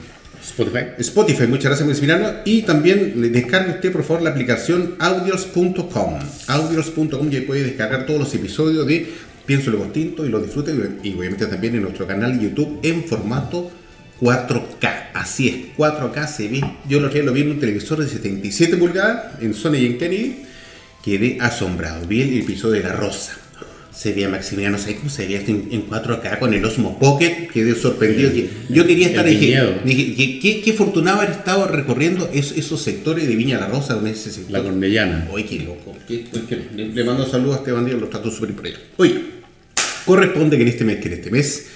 [0.42, 0.84] Spotify.
[0.98, 2.28] Spotify, muchas gracias Maximiliano.
[2.44, 6.18] Y también descargue usted por favor la aplicación audios.com.
[6.46, 9.08] Audios.com y ahí puede descargar todos los episodios de
[9.46, 13.04] Pienso Luego Tinto y lo disfrute y obviamente también en nuestro canal de YouTube en
[13.04, 13.70] formato
[14.22, 15.10] 4K.
[15.14, 16.60] Así es, 4K se ve.
[16.88, 20.36] Yo lo lo vi en un televisor de 77 pulgadas en Sony y en Kennedy.
[21.04, 22.06] Quedé asombrado.
[22.06, 23.36] Vi el episodio de La Rosa.
[23.92, 27.48] Se veía Maximiliano, ¿sabes cómo se veía esto en, en 4K con el Osmo Pocket?
[27.52, 28.32] Quedé sorprendido.
[28.32, 29.26] que Yo quería estar.
[29.26, 29.74] Dije, miedo.
[29.84, 34.06] dije, qué, qué, afortunado haber estado recorriendo es- esos sectores de Viña La Rosa, en
[34.06, 34.52] ese sector.
[34.52, 35.28] La Cornellana.
[35.30, 35.94] Oye, qué loco.
[36.08, 38.66] qué- qué- le, le mando saludos a este bandido, lo trato súper por.
[38.96, 39.20] Oye,
[40.06, 41.66] corresponde que en este mes, que en este mes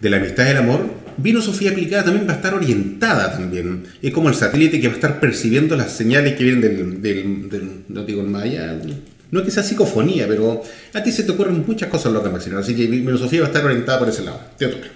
[0.00, 3.84] de la amistad y el amor, Vino Sofía aplicada también va a estar orientada también.
[4.00, 7.48] Es como el satélite que va a estar percibiendo las señales que vienen del, del,
[7.50, 8.78] del- no digo allá,
[9.30, 10.62] no que sea psicofonía, pero
[10.94, 12.64] a ti se te ocurren muchas cosas locas, Maximiliano.
[12.64, 14.40] Así que Vino Sofía va a estar orientada por ese lado.
[14.56, 14.86] Te toca.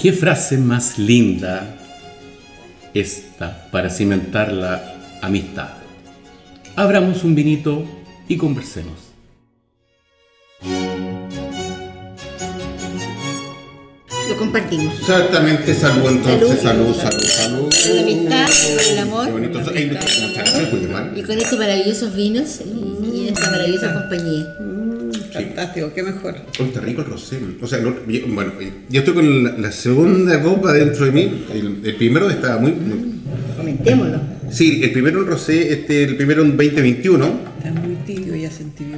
[0.00, 1.76] ¿Qué frase más linda
[2.94, 5.77] esta para cimentar la amistad?
[6.82, 7.84] Abramos un vinito
[8.28, 8.94] y conversemos.
[14.28, 14.94] Lo compartimos.
[15.00, 17.24] Exactamente, salud entonces, salud, Salud.
[17.24, 18.48] salud, la amistad,
[18.92, 19.26] el amor.
[19.26, 19.60] Qué bonito.
[21.16, 22.60] Y con estos maravillosos vinos
[23.12, 24.46] y, esta maravillosa compañía.
[25.32, 26.36] Fantástico, qué mejor.
[26.60, 27.40] Oh, está rico el rosé.
[27.60, 28.52] O sea, lo- yo- bueno,
[28.88, 31.44] yo estoy con la, la segunda copa dentro de mí.
[31.52, 33.20] El, el primero estaba muy, muy-
[33.56, 34.37] Comentémoslo.
[34.50, 37.40] Sí, el primero en rosé, este, el primero en 2021.
[37.58, 38.96] Está muy tibio, ya se entibió.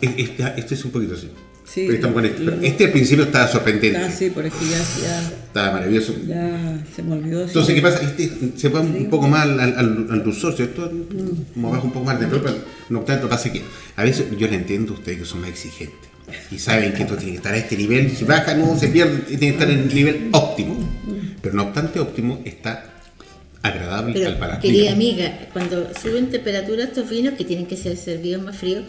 [0.00, 1.28] Es- Este, este es un poquito así.
[1.64, 1.82] Sí.
[1.86, 2.66] Pero estamos con este.
[2.66, 3.96] Este al principio estaba sorprendente.
[3.96, 6.14] Está así, por eso ya, ya, Estaba maravilloso.
[6.26, 7.44] ya se me olvidó.
[7.44, 8.02] Entonces, ¿qué pasa?
[8.02, 9.78] Este se va un poco más al, al,
[10.10, 10.90] al dulzor, ¿cierto?
[11.54, 12.42] Como baja un poco más de pero
[12.88, 13.62] No obstante, pasa que
[13.96, 16.10] a veces yo le entiendo a ustedes que son más exigentes.
[16.50, 18.10] Y saben que esto tiene que estar a este nivel.
[18.16, 20.76] Si baja, no se pierde, tiene que estar en el nivel óptimo.
[21.40, 22.89] Pero no obstante, óptimo está
[23.62, 24.60] agradable al paladar.
[24.60, 28.84] querida amiga, cuando suben temperatura estos vinos que tienen que ser servidos más fríos,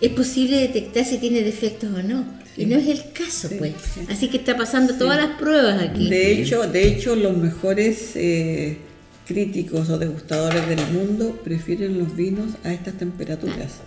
[0.00, 2.24] es posible detectar si tiene defectos o no.
[2.56, 3.74] Y no es el caso, pues.
[4.10, 6.08] Así que está pasando todas las pruebas aquí.
[6.08, 8.78] De hecho, de hecho, los mejores eh,
[9.26, 13.80] críticos o degustadores del mundo prefieren los vinos a estas temperaturas,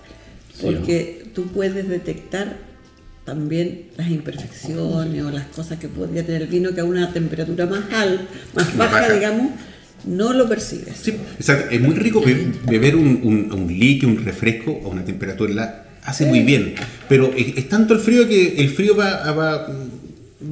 [0.62, 2.58] porque tú puedes detectar
[3.26, 7.66] también las imperfecciones o las cosas que podría tener el vino que a una temperatura
[7.66, 9.14] más alta, más Más baja, baja.
[9.14, 9.52] digamos,
[10.06, 10.96] no lo percibes.
[11.02, 11.74] Sí, exacto.
[11.74, 15.86] Es muy rico be- beber un, un, un líquido, un refresco a una temperatura la
[16.04, 16.76] hace muy bien.
[17.08, 19.68] Pero es, es tanto el frío que el frío va, va,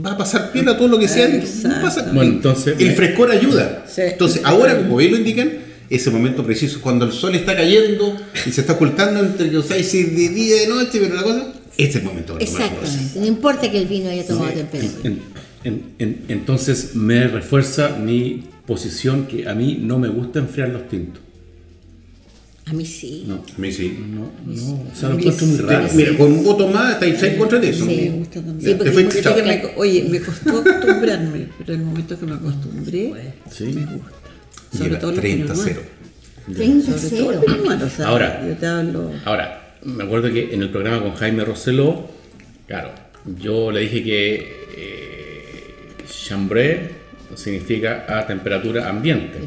[0.06, 1.28] va a pasar piel a todo lo que sea.
[1.34, 1.70] Exacto.
[1.78, 3.86] No pasa- Bueno, entonces- el frescor ayuda.
[3.88, 4.02] Sí.
[4.02, 5.50] Entonces, ahora, como bien lo indican,
[5.90, 9.88] ese momento preciso, cuando el sol está cayendo y se está ocultando entre que usáis
[9.88, 12.38] si de día y de noche, pero la cosa, este es el momento.
[12.40, 13.20] Exactamente.
[13.20, 15.00] No importa que el vino haya tomado temperatura.
[15.10, 15.22] En-
[15.64, 20.88] en- en- entonces me refuerza mi posición que a mí no me gusta enfriar los
[20.88, 21.24] tintos.
[22.66, 23.24] A mí sí.
[23.26, 23.98] No, A mí sí.
[24.10, 24.74] no, no.
[24.92, 25.88] O sea, lo encuentro muy raro.
[25.94, 27.86] Mira, con un voto más estáis en contra de eso.
[27.86, 27.96] Sí.
[27.96, 28.62] Me gusta también.
[28.62, 29.22] Sí, porque-.
[29.22, 33.64] Que me oye, me costó acostumbrarme, pero el momento que me acostumbré, Sí.
[33.68, 34.12] me gusta.
[34.74, 35.76] Sobre Lleva todo los 30 Pinot Noir.
[35.78, 36.56] 0.
[36.58, 37.32] 30 Sobre todo cero.
[37.32, 38.46] los Pinot Noir, o sea, Ahora.
[38.46, 39.12] yo te hablo...
[39.24, 42.10] Ahora, me acuerdo que en el programa con Jaime Roseló,
[42.68, 42.92] claro,
[43.40, 44.36] yo le dije que
[44.76, 45.64] eh,
[46.28, 46.97] chambré
[47.36, 49.40] significa a temperatura ambiente.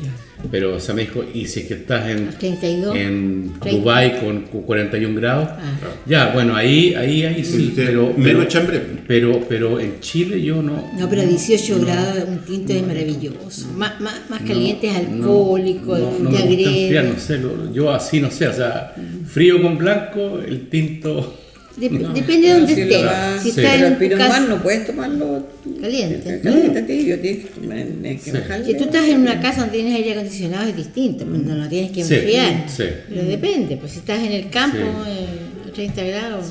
[0.50, 3.78] pero o sea, me dijo, y si es que estás en, 32, en 30.
[3.78, 5.78] Dubái con, con 41 grados, Ah.
[6.06, 8.80] ya, bueno, ahí, ahí, ahí sí, pero, menos pero, chambre.
[9.06, 10.90] pero, pero en Chile yo no.
[10.98, 13.68] No, pero 18 grados, un tinto es maravilloso.
[13.76, 17.72] Más, más, más caliente es alcohólico, no, no te me gusta enfriar, no sé, lo-
[17.74, 18.94] yo así no sé, o sea,
[19.26, 21.36] frío con blanco, el tinto.
[21.78, 23.00] Dep- Depende de donde Si estés.
[23.00, 23.48] lo va- Si Sí.
[23.60, 25.46] estás Pero en el tu casa, no puedes tomarlo
[25.80, 26.40] Caliente.
[26.42, 28.36] Caliente, tibio, tienes que, tienes que Sí.
[28.66, 31.68] si tú estás en una casa donde tienes aire acondicionado es distinto, pues no, no
[31.68, 32.64] tienes que Sí, enfriar.
[32.68, 32.84] sí.
[33.08, 35.10] Pero depende, pues si estás en el campo, Sí.
[35.10, 36.46] eh, a 30 grados.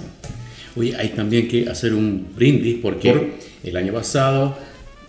[0.76, 3.28] Oye, hay también que hacer un brindis porque Por-
[3.63, 4.57] el año pasado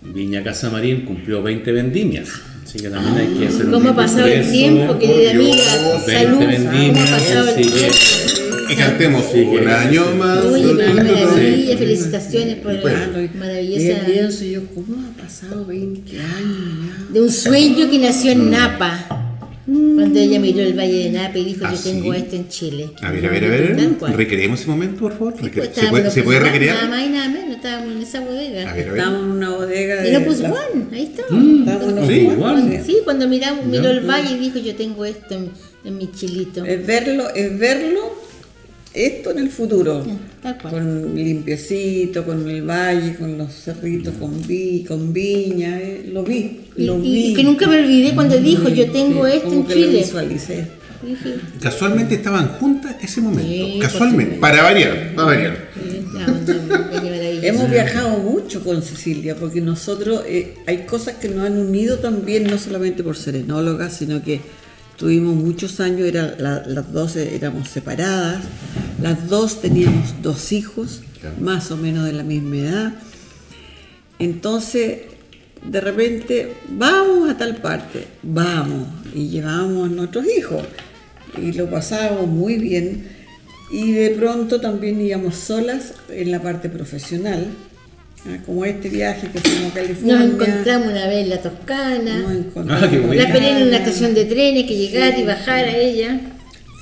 [0.03, 2.27] Viña Casa Marín cumplió 20 vendimias.
[2.65, 5.31] Así que también hay que hacer un ¿Cómo ha brindis pasado por el tiempo, querida
[5.31, 5.55] amiga?
[6.07, 6.31] 20 Salud.
[6.37, 7.77] ¿Cómo ha vendimias, pasado el tiempo?
[8.71, 10.39] Y cantemos Sí, que- un año más.
[10.45, 12.99] Qué maravilla, felicitaciones por Bueno.
[13.13, 18.31] la Y maravillosa pienso yo, ¿cómo ha pasado 20 años de un sueño que nació
[18.31, 19.27] en Napa.
[19.65, 22.19] Cuando ella miró el Valle de Napa y dijo, ¿Ah, yo tengo sí?
[22.19, 22.89] esto en Chile.
[23.01, 23.77] A ver, a ver, a ver.
[24.17, 25.33] Recreemos ese momento, por favor.
[25.35, 26.75] Sí, pues, ¿Se estábamos puede, en ¿se puede recrear?
[26.77, 28.69] Nada más y nada menos, estábamos en esa bodega.
[28.71, 28.97] A ver, a ver.
[28.99, 30.09] Estamos en una bodega de.
[30.13, 31.21] En Opus la- One, ahí está.
[31.23, 32.83] Opus Sí, igual.
[32.85, 35.51] Sí, cuando miramos, miró el valle y dijo, yo tengo esto en,
[35.85, 36.65] en mi chilito.
[36.65, 37.99] Es verlo, es verlo
[38.93, 40.05] esto en el futuro.
[40.41, 40.73] Tal cual.
[40.73, 46.61] Con limpiecito, con el valle, con los cerritos, con vi, con viña, eh, lo vi,
[46.75, 47.33] Y, lo y vi.
[47.33, 49.97] que nunca me olvidé cuando dijo, yo tengo Sí, esto como en que lo Chile.
[49.99, 50.67] visualicé.
[51.05, 53.49] Dije, Casualmente estaban juntas ese momento.
[53.49, 54.35] Sí, Casualmente.
[54.37, 55.69] Para variar, para variar.
[55.75, 55.97] sí.
[57.43, 62.43] Hemos viajado mucho con Cecilia porque nosotros eh, hay cosas que nos han unido también,
[62.43, 64.41] no solamente por ser enólogas, sino que
[64.97, 68.43] tuvimos muchos años, era, la- las dos éramos separadas,
[69.01, 71.01] las dos teníamos dos hijos,
[71.39, 72.93] más o menos de la misma edad.
[74.19, 74.99] Entonces,
[75.65, 80.63] de repente, vamos a tal parte, vamos, y llevábamos a nuestros hijos,
[81.41, 83.07] y lo pasábamos muy bien,
[83.71, 87.47] y de pronto también íbamos solas en la parte profesional,
[88.25, 90.19] ah, como este viaje que fuimos a California.
[90.19, 92.19] Nos encontramos una vez en la Toscana.
[92.19, 93.13] nos encontramos Ah.
[93.13, 96.19] La esperé en una estación de trenes que llegara y bajara ella.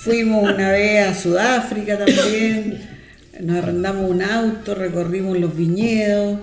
[0.04, 2.80] Fuimos una vez a Sudáfrica también,
[3.42, 6.40] nos arrendamos un auto, recorrimos los viñedos,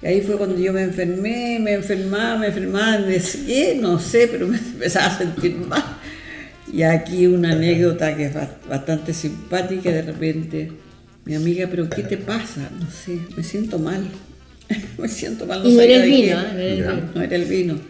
[0.00, 4.28] y ahí fue cuando yo me enfermé, me enfermaba, me enfermaba, de qué, no sé,
[4.30, 5.82] pero me empezaba a sentir mal.
[6.72, 10.70] Y aquí una anécdota que es ba- bastante simpática, de repente,
[11.24, 12.70] mi amiga, pero ¿qué te pasa?
[12.78, 14.04] No sé, me siento mal,
[14.98, 15.66] me siento mal.
[15.66, 16.74] Y no sabía era el de vino, qué.
[16.78, 17.02] ¿eh?
[17.12, 17.89] No era el vino.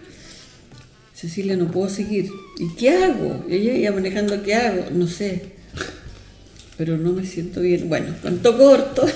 [1.21, 2.31] Cecilia, no puedo seguir.
[2.59, 3.45] ¿Y qué hago?
[3.47, 4.87] Y ella iba manejando, ¿qué hago?
[4.91, 5.43] No sé.
[6.79, 7.91] Pero no me siento bien.
[7.91, 9.07] Bueno, cuento corto.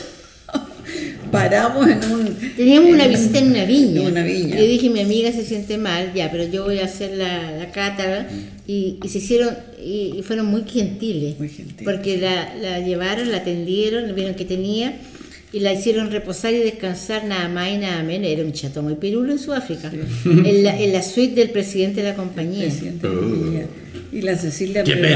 [1.32, 2.36] Paramos en un.
[2.56, 4.02] Teníamos una visita en una viña.
[4.02, 4.54] En una viña.
[4.54, 7.72] Yo dije, mi amiga se siente mal, ya, pero yo voy a hacer la, la
[7.72, 8.28] cátara.
[8.66, 11.38] Y, y se hicieron, y, y fueron muy gentiles.
[11.38, 11.84] Muy gentiles.
[11.84, 14.94] Porque la, la llevaron, la atendieron, vieron que tenía,
[15.54, 18.28] y la hicieron reposar y descansar nada más y nada menos.
[18.28, 19.90] Era un chato muy pirulo en Sudáfrica.
[20.24, 22.64] En, la, en la suite del presidente de la compañía.
[22.64, 23.66] presidente de la compañía.
[24.12, 25.14] Y la Cecilia Qué me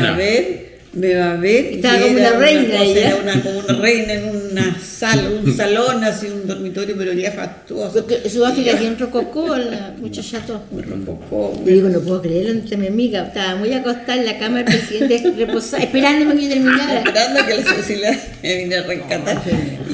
[0.95, 3.07] y Estaba como una reina cosa, ella.
[3.09, 7.32] Era una, como una reina en una sala, un salón, así un dormitorio, pero ya
[7.32, 7.93] fastuoso.
[7.95, 10.62] Porque Sudáfrica tiene un rococó, la mucho chato.
[10.70, 13.26] Muy rococó, Y digo, no puedo creerlo, entre mi amiga.
[13.26, 16.99] Estaba muy acostada en la cama del presidente, reposada, esperándome que yo terminara.
[16.99, 19.43] esperando que la Cecilia me viniera a rescatar.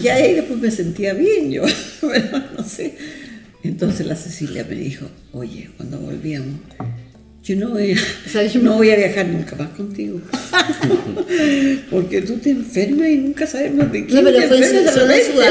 [0.03, 1.63] Y ahí después me sentía bien yo,
[2.01, 2.95] pero no sé.
[3.63, 6.61] Entonces la Cecilia me dijo, oye, cuando volvíamos,
[7.45, 10.19] yo no voy a, no voy a viajar nunca más contigo.
[11.91, 14.15] Porque tú te enfermas y nunca sabemos de qué.
[14.15, 15.45] No, pero te fue.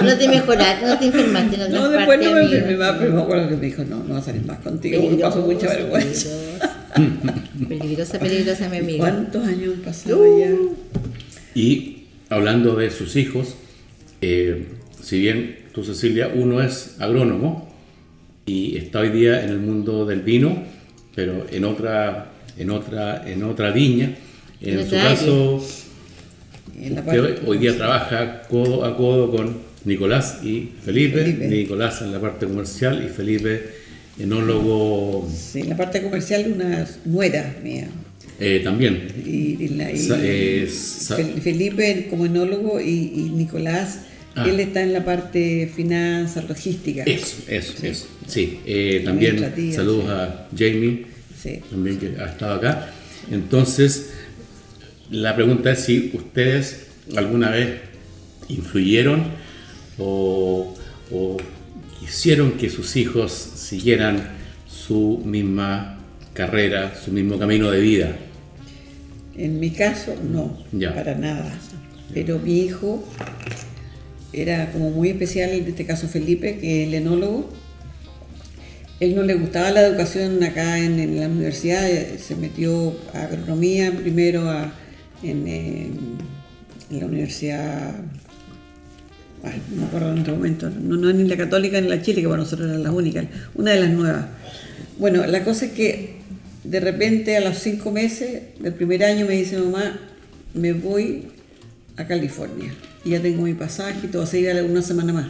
[0.00, 3.22] No te mejoraste, no te enfermaste en No, después no me enfermé más, pero me
[3.22, 6.28] acuerdo que me dijo, no, no va a salir más contigo, porque paso mucha vergüenza.
[6.94, 8.98] Peligrosa, peligrosa, peligrosa, mi amiga.
[8.98, 10.50] ¿Cuántos años han pasado ya?
[11.56, 13.56] Y hablando de sus hijos,
[14.20, 14.66] eh,
[15.02, 17.74] si bien tú Cecilia, uno es agrónomo
[18.46, 20.77] y está hoy día en el mundo del vino,
[21.18, 24.14] pero en otra, en otra, en otra viña.
[24.60, 25.66] En En su caso,
[26.80, 31.24] En usted hoy día trabaja codo a codo con Nicolás y Felipe.
[31.24, 31.48] Felipe.
[31.48, 33.62] Nicolás en la parte comercial y Felipe
[34.20, 37.88] enólogo Sí, en la parte comercial una nuera mía.
[38.38, 39.08] eh, también.
[39.26, 40.68] Y, y la- y Sa- eh,
[41.42, 44.02] Felipe como enólogo y, y Nicolás,
[44.36, 44.46] Ah.
[44.48, 47.02] él está en la parte finanzas, logística.
[47.02, 48.06] Eso, eso, eso.
[48.28, 49.36] Sí, eh, también
[49.74, 50.10] saludos sí.
[50.12, 51.06] a Jamie,
[51.40, 51.60] Sí.
[51.70, 52.90] también que ha estado acá.
[53.30, 54.10] Entonces,
[55.10, 56.86] la pregunta es si ustedes
[57.16, 57.80] alguna vez
[58.48, 59.24] influyeron
[59.98, 60.74] o,
[61.10, 61.36] o
[62.00, 64.36] quisieron que sus hijos siguieran
[64.68, 65.98] su misma
[66.34, 68.16] carrera, su mismo camino de vida.
[69.36, 70.94] En mi caso, no, Ya.
[70.94, 71.56] para nada.
[72.14, 73.06] Pero mi hijo
[74.32, 77.50] era como muy especial, en este caso Felipe, que es el enólogo.
[79.00, 83.92] Él no le gustaba la educación acá en, la universidad, eh, se metió a agronomía
[83.92, 84.50] primero
[85.22, 85.90] eh,
[86.90, 87.94] en la universidad,
[89.70, 92.28] no me acuerdo en otro momento, no, no ni la católica ni la chile, que
[92.28, 94.26] para nosotros eran las únicas, una de las nuevas.
[94.98, 96.16] Bueno, la cosa es que
[96.64, 100.00] de repente a los cinco meses del primer año me dice mamá,
[100.54, 101.28] me voy
[101.96, 102.74] a California
[103.04, 105.26] y ya tengo mi pasaje y todo, se irá una semana más.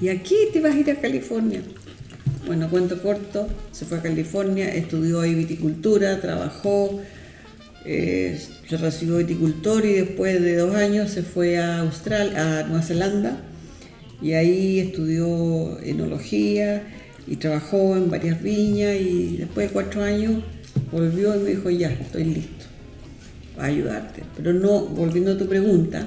[0.00, 1.60] ¿Y aquí te vas a ir a California?
[2.46, 7.00] Bueno, cuento corto, se fue a California, estudió ahí viticultura, trabajó,
[7.84, 8.38] eh,
[8.68, 13.40] se recibió viticultor y después de dos años se fue a Australia, a Nueva Zelanda
[14.22, 16.84] y ahí estudió enología
[17.26, 20.42] y trabajó en varias viñas y después de cuatro años
[20.92, 22.64] volvió y me dijo ya, estoy listo
[23.56, 24.22] para ayudarte.
[24.36, 26.06] Pero no, volviendo a tu pregunta,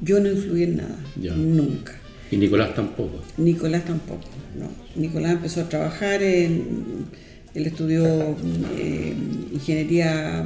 [0.00, 1.34] yo no influí en nada, Ya.
[1.34, 1.92] nunca.
[2.30, 3.22] Y Nicolás tampoco.
[3.36, 4.22] Nicolás tampoco,
[4.58, 4.68] no.
[5.00, 7.06] Nicolás empezó a trabajar en,
[7.54, 8.36] él estudió
[8.78, 9.14] eh,
[9.52, 10.44] ingeniería,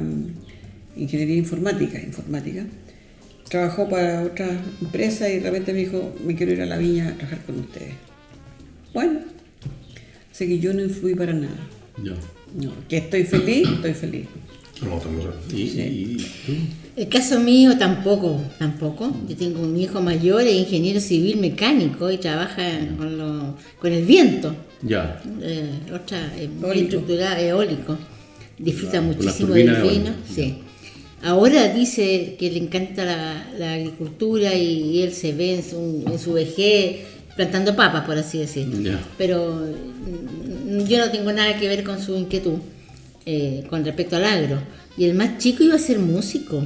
[0.95, 2.65] ingeniería informática, informática.
[3.49, 4.47] Trabajó para otra
[4.81, 7.59] empresa y de repente me dijo, me quiero ir a la viña a trabajar con
[7.59, 7.93] ustedes.
[8.93, 9.19] Bueno,
[10.31, 11.55] así que yo no influí para nada.
[12.03, 12.13] Ya.
[12.61, 14.25] No, que estoy feliz, estoy feliz.
[14.81, 16.53] No, estamos- ¿Y, y tú?
[16.97, 19.15] El caso mío tampoco, tampoco.
[19.29, 22.63] Yo tengo un hijo mayor, es ingeniero civil mecánico y trabaja
[22.97, 24.55] con, lo- con el viento.
[24.81, 25.21] Ya.
[25.41, 26.69] Eh, otra, eh, muy
[27.39, 27.97] Eólico.
[28.57, 30.11] Disfruta las muchísimo del vino.
[30.33, 30.55] Sí.
[31.21, 36.17] Ahora dice que le encanta la, la agricultura y él se ve en su, en
[36.17, 36.97] su vejez
[37.35, 38.79] plantando papas, por así decirlo.
[38.81, 38.99] Ya.
[39.19, 39.63] Pero
[40.65, 42.55] mm, yo no tengo nada que ver con su inquietud
[43.27, 44.59] eh, con respecto al agro.
[44.97, 46.65] Y el más chico iba a ser músico.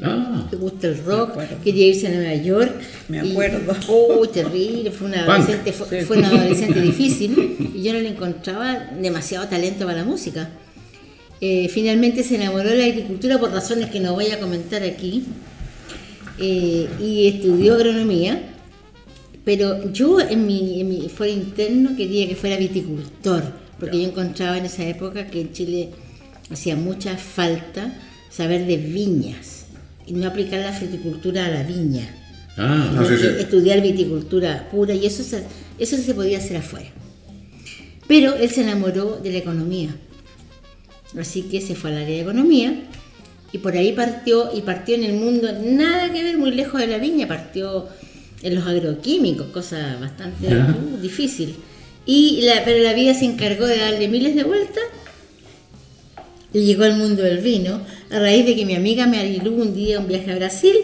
[0.00, 2.80] Ah, Le gusta el rock, quería irse a Nueva York.
[3.08, 3.74] Me y- acuerdo.
[3.88, 8.90] oh, terrible, fue una adolescente, fue, fue una adolescente difícil y yo no le encontraba
[9.00, 10.50] demasiado talento para la música.
[11.40, 15.24] Eh, finalmente se enamoró de la agricultura por razones que no voy a comentar aquí
[16.38, 18.40] eh, y estudió agronomía,
[19.44, 23.42] pero yo en mi, en mi fuero interno quería que fuera viticultor,
[23.80, 25.90] porque yo encontraba en esa época que en Chile
[26.50, 27.92] hacía mucha falta
[28.30, 29.57] saber de viñas
[30.08, 32.08] y no aplicar la fruticultura a la viña.
[32.56, 33.26] ah, Ah, sí, sí.
[33.38, 35.44] Estudiar viticultura pura y eso se,
[35.78, 36.88] eso se podía hacer afuera.
[38.06, 39.90] Pero él se enamoró de la economía.
[41.18, 42.74] Así que se fue al área de economía
[43.52, 46.86] y por ahí partió y partió en el mundo nada que ver muy lejos de
[46.86, 47.86] la viña, partió
[48.42, 51.54] en los agroquímicos, cosa bastante uh, difícil.
[52.06, 54.84] Y la, pero la vida se encargó de darle miles de vueltas
[56.52, 59.74] y llegó al mundo del vino a raíz de que mi amiga me arilú un
[59.74, 60.74] día un viaje a Brasil,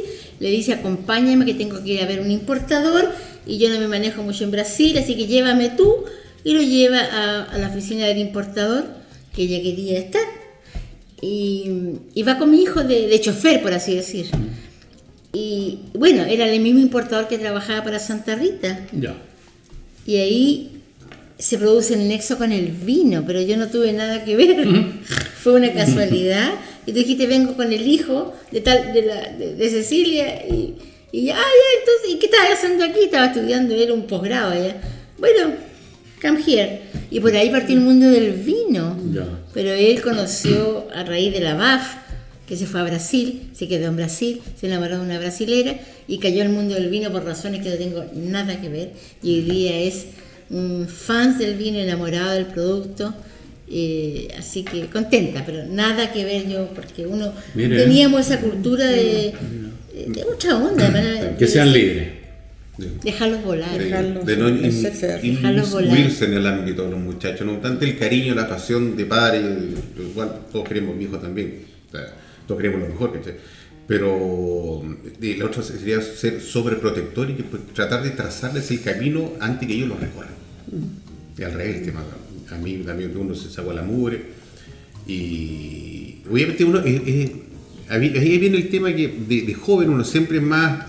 [0.40, 3.12] le dice acompáñame que tengo que ir a ver un importador
[3.46, 6.04] y yo no me manejo mucho en Brasil, así que llévame tú
[6.44, 8.84] y lo lleva a, a la oficina del importador
[9.34, 10.22] que ella quería estar
[11.20, 11.70] y,
[12.14, 14.26] y va con mi hijo de, de chofer, por así decir.
[15.32, 18.86] Y bueno, era el mismo importador que trabajaba para Santa Rita.
[18.92, 19.14] ya.
[20.06, 20.82] Y ahí
[21.38, 24.66] se produce el nexo con el vino, pero yo no tuve nada que ver.
[25.42, 26.52] Fue una casualidad.
[26.86, 30.46] Y tú dijiste, vengo con el hijo de tal de, la, de, de Cecilia.
[30.46, 30.74] Y,
[31.12, 33.04] y ya, ah, ya, entonces, ¿y qué estabas haciendo aquí?
[33.04, 34.76] Estaba estudiando, era un posgrado allá.
[35.18, 35.54] Bueno,
[36.20, 36.80] come here.
[37.10, 38.98] Y por ahí partió el mundo del vino.
[39.52, 41.94] Pero él conoció a raíz de la BAF,
[42.46, 45.78] que se fue a Brasil, se quedó en Brasil, se enamoró de una brasilera
[46.08, 48.92] y cayó al mundo del vino por razones que no tengo nada que ver.
[49.22, 50.06] Y hoy día es
[50.50, 53.14] un fan del vino, enamorado del producto.
[53.70, 57.76] Eh, así que contenta, pero nada que ver yo, porque uno Mire.
[57.78, 59.32] teníamos esa cultura de,
[60.08, 60.86] de otra onda.
[60.92, 62.08] para- Que sean libres.
[63.04, 63.78] Dejarlos volar.
[63.78, 68.34] de, Dejarlos de no inmiscuirse en el ámbito de los muchachos, no obstante el cariño,
[68.34, 69.40] la pasión de padre,
[69.98, 72.12] igual todos queremos mi hijo también, o sea,
[72.48, 73.34] todos queremos lo mejor, ¿cachai?
[73.86, 74.82] pero
[75.20, 79.68] y la otra sería ser sobreprotector y que, pues, tratar de trazarles el camino antes
[79.68, 80.32] que ellos lo recorran.
[81.38, 82.02] Y al revés, el tema,
[82.50, 84.22] a mí también uno se sacó la mugre
[85.06, 87.32] y obviamente uno, eh, eh,
[87.90, 90.86] ahí viene el tema que de, joven uno siempre es más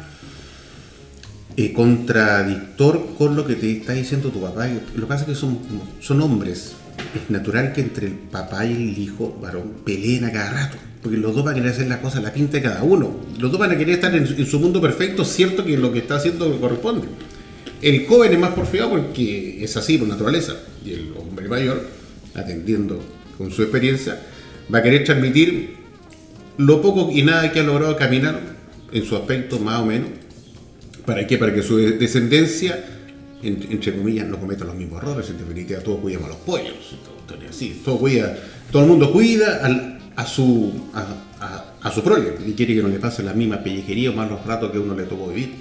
[1.58, 4.68] eh, contradictor con lo que te está diciendo tu papá.
[4.68, 5.60] Lo que pasa es que son,
[6.01, 6.74] son hombres.
[7.14, 10.78] Es natural que entre el papá y el hijo varón peleen a cada rato.
[11.01, 13.16] Porque los dos van a querer hacer la cosa la pinta de cada uno.
[13.39, 16.16] Los dos van a querer estar en, su- mundo perfecto, cierto que lo que está
[16.16, 17.08] haciendo corresponde.
[17.82, 20.56] El joven es más porfiado porque es así por naturaleza.
[20.84, 20.91] Y
[21.50, 21.82] mayor,
[22.34, 23.02] atendiendo
[23.38, 24.22] con su experiencia,
[24.74, 25.76] va a querer transmitir
[26.58, 28.39] lo poco y nada que ha logrado caminar
[28.91, 30.10] en su aspecto más o menos.
[31.06, 31.38] ¿Para qué?
[31.38, 32.84] Para que su descendencia,
[33.43, 35.30] en- entre comillas, no cometa los mismos errores.
[35.30, 36.74] En definitiva, todos cuidamos a los pollos.
[37.28, 38.08] todo- así, todo,
[38.84, 39.62] el mundo cuida
[40.16, 44.14] a su a, su prole y quiere que no le pase la misma pellejería o
[44.14, 45.54] malos ratos que uno le tocó vivir.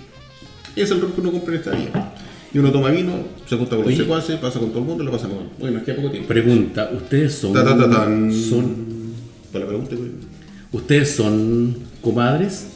[0.74, 2.13] Y es el rol que uno cumple en esta vida.
[2.54, 3.12] Y uno toma vino,
[3.46, 5.38] se junta con los secuaces, pasa con todo el mundo y lo pasa con...
[5.58, 6.28] Bueno, es que a poco tiempo.
[6.28, 8.32] Pregunta, ¿ustedes son, Ta, ta, ta, tan.
[8.32, 8.76] son
[9.52, 10.10] Para la pregunta, güey.
[10.72, 12.68] ustedes son comadres?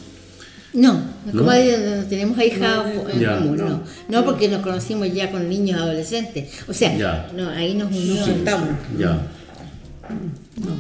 [0.74, 1.00] No,
[1.32, 1.48] ¿No?
[1.48, 3.38] ahí no tenemos ahijados en Ya.
[3.38, 3.82] común, no.
[4.08, 6.50] No, porque nos conocimos ya con niños adolescentes.
[6.68, 7.30] O sea, Ya.
[7.36, 8.14] no, ahí nos unió.
[8.16, 8.68] Nos juntamos.
[8.98, 9.22] Ya,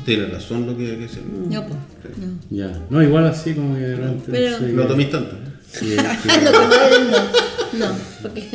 [0.04, 1.22] Tiene razón lo que hay que decir.
[1.50, 1.78] No, pues,
[2.18, 2.56] no.
[2.56, 2.72] ya.
[2.90, 5.36] No, igual así como que durante- Pero- sí, No que- toméis tanto.
[5.70, 6.50] Sí, que-
[7.78, 7.88] No.
[7.88, 8.48] No, porque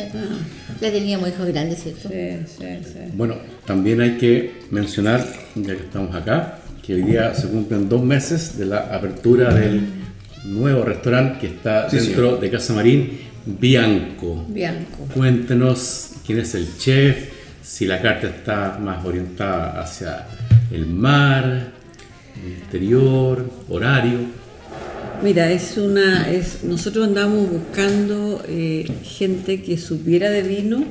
[0.81, 2.09] ya teníamos hijos grandes, ¿cierto?
[2.09, 2.99] Sí, sí, sí.
[3.13, 3.35] Bueno,
[3.65, 5.23] también hay que mencionar,
[5.55, 9.81] ya que estamos acá, que hoy día se cumplen dos meses de la apertura del
[10.45, 14.45] nuevo restaurante que está Sí, dentro de Casa Marín, Bianco.
[14.49, 15.07] Bianco.
[15.13, 17.29] Cuéntenos quién es el chef,
[17.61, 20.25] si la carta está más orientada hacia
[20.71, 21.67] el mar,
[22.43, 24.19] el interior, horario.
[25.23, 30.83] Mira, es una, es, nosotros andamos buscando eh, gente que supiera de vino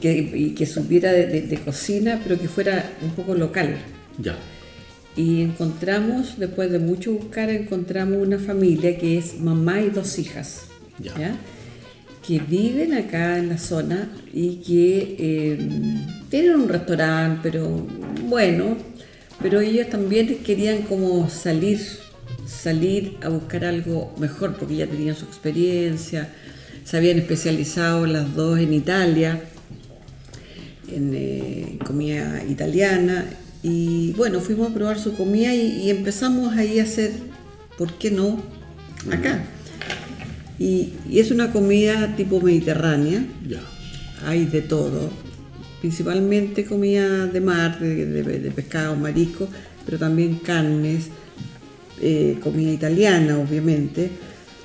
[0.00, 3.76] que, y que supiera de, de- de cocina, pero que fuera un poco local.
[4.18, 4.36] Ya,
[5.16, 10.62] Y encontramos, después de mucho buscar, encontramos una familia que es mamá y dos hijas,
[10.98, 11.18] Ya.
[11.18, 11.36] ¿ya?
[12.26, 15.58] que viven acá en la zona y que eh,
[16.30, 17.86] tienen un restaurante, pero
[18.28, 18.76] bueno,
[19.42, 21.80] pero ellos también querían como salir,
[22.50, 26.28] salir a buscar algo mejor, porque ya tenían su experiencia,
[26.84, 29.40] se habían especializado las dos en Italia,
[30.92, 33.24] en eh, comida italiana
[33.62, 37.12] y bueno, fuimos a probar su comida y, y empezamos ahí a hacer,
[37.78, 38.42] ¿por qué no?
[39.12, 39.44] Acá.
[40.58, 43.24] Y, y es una comida tipo mediterránea,
[44.26, 45.10] hay de todo,
[45.80, 49.48] principalmente comida de mar, de, de- de pescado, marisco,
[49.86, 51.06] pero también carnes,
[52.00, 54.10] eh, comida italiana, obviamente,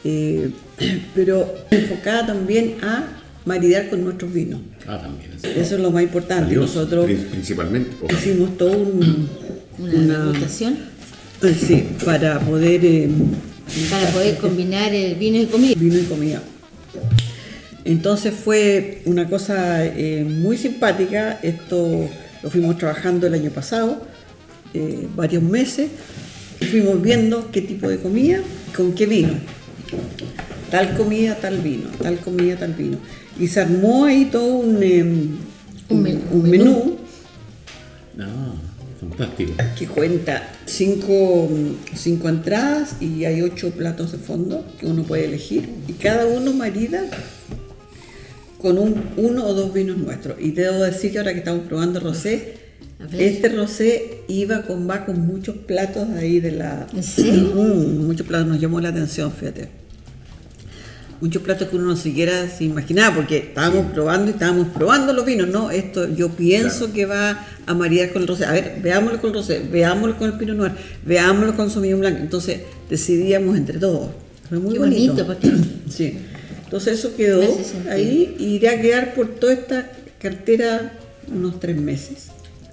[0.03, 0.49] eh,
[1.15, 3.07] pero enfocada también a
[3.45, 4.61] maridar con nuestros vinos.
[4.87, 5.31] Ah, también.
[5.43, 6.55] Eso es lo más importante.
[6.55, 7.91] Nosotros Pri- Principalmente.
[8.13, 9.29] hicimos todo un,
[9.77, 10.31] Una, una-
[11.43, 13.09] eh, sí, para poder eh,
[13.89, 15.75] para poder combinar el vino y comida.
[15.77, 16.41] vino y comida.
[17.83, 21.39] Entonces fue una cosa eh, muy simpática.
[21.43, 22.09] Esto
[22.41, 24.01] lo fuimos trabajando el año pasado,
[24.73, 25.89] eh, varios meses.
[26.59, 28.39] Y fuimos viendo qué tipo de comida,
[28.75, 29.33] con qué vino.
[30.71, 32.97] Tal comida, tal vino, tal comida, tal vino.
[33.39, 35.03] Y se armó ahí todo un, eh,
[35.87, 36.97] Un men- un menú
[38.19, 38.53] Ah,
[38.99, 39.53] fantástico.
[39.77, 41.49] que cuenta cinco,
[41.93, 46.53] cinco entradas y hay ocho platos de fondo que uno puede elegir y cada uno
[46.53, 47.03] marida
[48.61, 50.37] con un, uno o dos vinos nuestros.
[50.39, 52.64] Y debo decir que ahora que estamos probando rosé.
[53.17, 56.87] Este rosé iba con va con muchos platos ahí de la...
[56.93, 57.51] ¿En serio?
[57.53, 59.69] Mm, muchos platos, nos llamó la atención, fíjate.
[61.21, 65.25] Muchos platos que uno no siquiera se imaginaba, porque estábamos probando y estábamos probando los
[65.25, 65.71] vinos, ¿no?
[65.71, 66.93] Esto yo pienso Claro.
[66.93, 68.45] que va a maridar con el rosé.
[68.45, 70.71] A ver, veámoslo con el rosé, veámoslo con el pinot noir,
[71.05, 72.19] veámoslo con sauvignon blanc.
[72.19, 74.09] Entonces decidíamos entre todos.
[74.49, 75.13] Fue muy Qué bonito.
[75.13, 75.51] bonito, porque
[75.89, 76.17] Sí.
[76.65, 77.41] Entonces eso quedó
[77.89, 79.89] ahí y irá a quedar por toda esta
[80.19, 80.93] cartera
[81.33, 82.27] unos tres meses,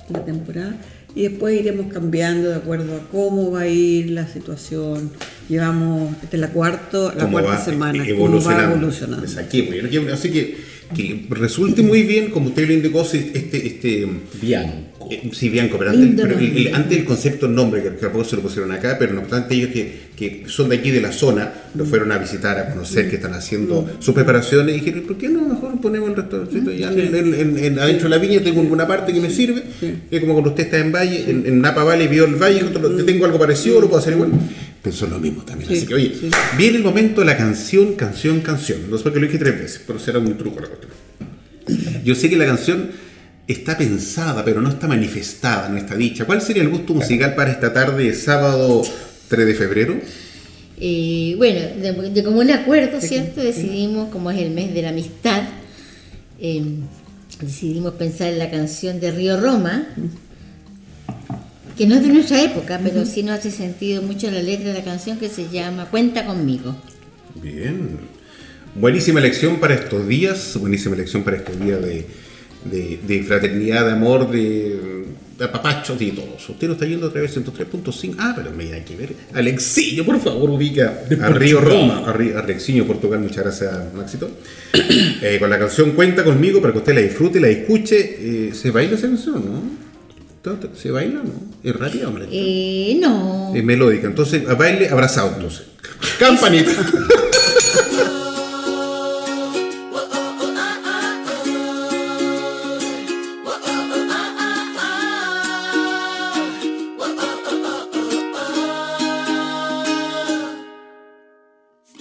[0.08, 0.76] la temporada.
[1.14, 5.10] Y después iremos cambiando de acuerdo a cómo va a ir la situación.
[5.48, 9.26] Llevamos, esta es la, cuarto, la cuarta semana, cómo va evolucionando.
[9.40, 10.56] aquí, pues, yo quiero- Así que,
[10.94, 14.06] que resulte muy bien, como usted lo indicó, si este, este,
[14.40, 15.08] Bianco.
[15.10, 17.96] eh, sí, Bianco, pero, antes, pero el- el- antes el concepto el nombre, que, que
[17.96, 21.00] tampoco se lo pusieron acá, pero no obstante ellos que, que son de aquí de
[21.00, 25.02] la zona, lo fueron a visitar, a conocer, que están haciendo sus preparaciones, y dijeron,
[25.02, 28.18] ¿por qué no mejor ponemos el restaurante ya en, en- en- en- adentro de la
[28.22, 28.40] viña?
[28.40, 29.62] Tengo una parte que me sirve,
[30.10, 32.60] es como cuando usted está en Valle, en, en Napa Valley, vio el Valle,
[32.96, 34.30] "Te tengo algo parecido, lo puedo hacer igual.
[34.82, 36.28] Pensó lo mismo también, Sí, así que oye, sí.
[36.58, 39.56] viene el momento de la canción, canción, canción, no sé por qué lo dije tres
[39.58, 42.02] veces, pero será un truco la cuestión.
[42.04, 42.90] Yo sé que la canción
[43.46, 46.24] está pensada, pero no está manifestada, no está dicha.
[46.24, 48.82] ¿Cuál sería el gusto musical para esta tarde de sábado
[49.28, 49.94] 3 de febrero?
[50.80, 53.40] Eh, bueno, de, de común acuerdo, ¿cierto?
[53.40, 55.44] Decidimos, como es el mes de la amistad,
[56.40, 56.60] eh,
[57.40, 59.86] decidimos pensar en la canción de Río Roma,
[61.76, 64.74] que no es de nuestra época, pero sí nos hace sentido mucho la letra de
[64.78, 66.76] la canción que se llama Cuenta conmigo.
[67.42, 67.98] Bien.
[68.74, 72.06] Buenísima elección para estos días, buenísima elección para estos días de,
[72.70, 75.02] de- de fraternidad, de amor, de
[75.50, 76.52] papachos y todo eso.
[76.52, 78.14] Usted no está yendo a través del 103.5.
[78.18, 79.12] Ah, pero me hay que ver.
[79.34, 82.04] Alexiño, por favor, ubica a Río Roma.
[82.06, 83.18] A Río- Alexiño, Portugal.
[83.20, 84.30] Muchas gracias, Maxito.
[84.72, 88.48] Eh, con la canción Cuenta conmigo para que usted la disfrute, la escuche.
[88.48, 89.62] Eh, ¿Se baila esa canción, no?
[90.74, 91.30] ¿Se baila o no?
[91.62, 92.26] ¿Es rápida, hombre?
[92.32, 93.52] Eh, no.
[93.54, 94.08] Es melódica.
[94.08, 95.66] Entonces, a baile abrazado, entonces.
[96.18, 96.72] Campanita.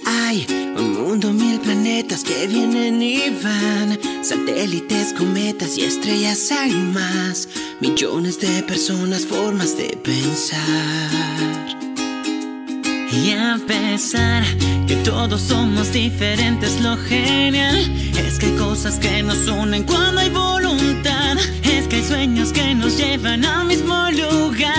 [0.04, 3.98] Hay un mundo, mil planetas que vienen y van.
[4.24, 7.48] Satélites, cometas y estrellas hay más.
[7.82, 10.60] Millones de personas, formas de pensar.
[13.10, 14.44] Y a pesar
[14.86, 17.76] que todos somos diferentes, lo genial
[18.16, 21.36] es que hay cosas que nos unen cuando hay voluntad.
[21.64, 24.70] Es que hay sueños que nos llevan al mismo lugar.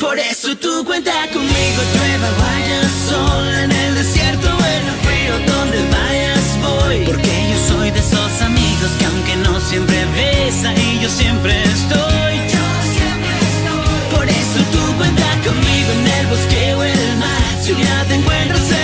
[0.00, 2.80] Por eso tú cuenta conmigo, llueva, vaya
[3.10, 3.73] sol
[8.92, 12.34] que aunque no siempre ves ahí, yo siempre estoy.
[14.10, 17.62] Por eso tú cuenta conmigo en el bosque o en el mar.
[17.62, 18.83] Si un día te encuentras en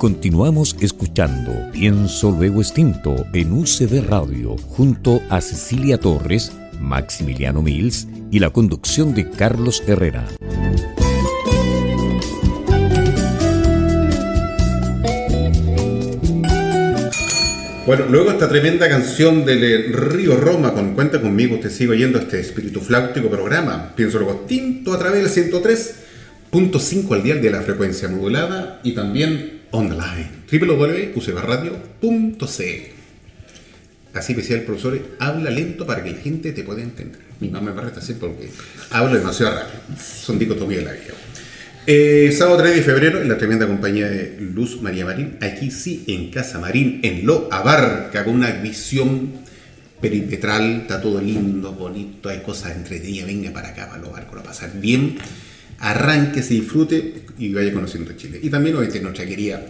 [0.00, 8.38] Continuamos escuchando Pienso Luego Extinto en UCB Radio junto a Cecilia Torres, Maximiliano Mills y
[8.38, 10.26] la conducción de Carlos Herrera.
[17.86, 22.40] Bueno, luego esta tremenda canción del Río Roma con Cuenta conmigo, te sigo oyendo este
[22.40, 23.92] espíritu flautico programa.
[23.94, 29.59] Pienso luego tinto a través del 103.5 al dial de la frecuencia modulada y también
[29.70, 33.00] online www.ucbradio.cl
[34.12, 37.20] Así me decía el profesor, habla lento para que la gente te pueda entender.
[37.38, 38.50] Mi mamá me reta así porque
[38.90, 39.80] hablo demasiado rápido.
[39.98, 41.14] Son dicotomías de la vida.
[41.86, 46.04] Eh, sábado 3 de febrero, en la tremenda compañía de Luz María Marín, aquí sí,
[46.08, 49.32] en Casa Marín, en Lo Abarca, con una visión
[50.00, 54.42] perimetral, está todo lindo, bonito, hay cosas entretenidas, venga para acá, para Lo Abarca, lo
[54.42, 55.16] pasar bien,
[55.80, 58.38] arranque, se disfrute y vaya conociendo Chile.
[58.42, 59.62] Y también obviamente nuestra querida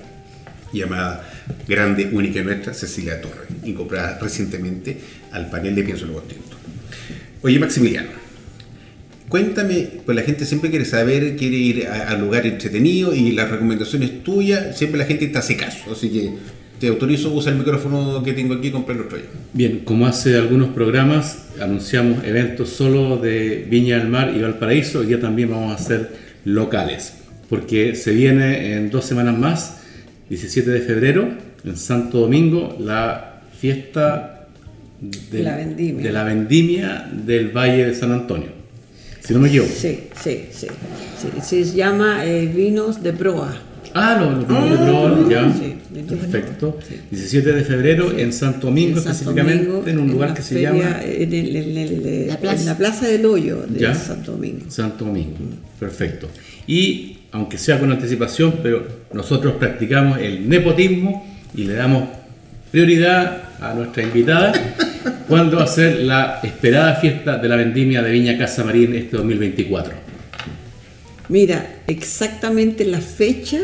[0.72, 1.28] llamada
[1.66, 4.98] grande, única nuestra, Cecilia Torres, incorporada recientemente
[5.32, 6.56] al panel de Pienso Luego Tinto.
[7.42, 8.10] Oye, Maximiliano,
[9.28, 13.50] cuéntame, pues la gente siempre quiere saber, quiere ir a, a lugar entretenido y las
[13.50, 16.30] recomendaciones tuyas, siempre la gente te hace caso, así que
[16.80, 19.24] te autorizo a usar el micrófono que tengo aquí y comprar otro yo.
[19.52, 25.06] Bien, como hace algunos programas, anunciamos eventos solo de Viña del Mar y Valparaíso, hoy
[25.06, 26.10] día también vamos a hacer
[26.46, 27.12] locales,
[27.50, 29.76] porque se viene en dos semanas más,
[30.30, 31.28] 17 de febrero,
[31.64, 34.46] en Santo Domingo, la fiesta
[35.30, 36.02] del- La vendimia.
[36.02, 38.48] de la vendimia del Valle de San Antonio.
[39.20, 39.70] Si no me equivoco.
[39.76, 40.66] Sí, sí, sí.
[41.20, 41.28] sí.
[41.42, 43.54] Se llama eh, Vinos de Proa.
[43.92, 45.52] Ah, lo, lo, lo- lo- ya.
[45.52, 45.79] Sí, de Viña.
[46.08, 46.78] Perfecto.
[46.88, 46.96] Sí.
[47.10, 50.54] 17 de febrero en Santo Domingo, En Santo específicamente Domingo, en un lugar que se
[50.54, 52.60] feria, llama En, el- en el- La plaza.
[52.60, 53.94] en la Plaza del Hoyo de ¿Ya?
[53.94, 54.64] Santo Domingo.
[54.70, 55.36] Santo Domingo.
[55.78, 56.28] Perfecto.
[56.66, 62.08] Y aunque sea con anticipación, pero nosotros practicamos el nepotismo y le damos
[62.70, 64.52] prioridad a nuestra invitada
[65.28, 69.16] cuando va a ser la esperada fiesta de la vendimia de Viña Casa Marín este
[69.16, 69.92] 2024.
[71.28, 73.58] Mira, exactamente la fecha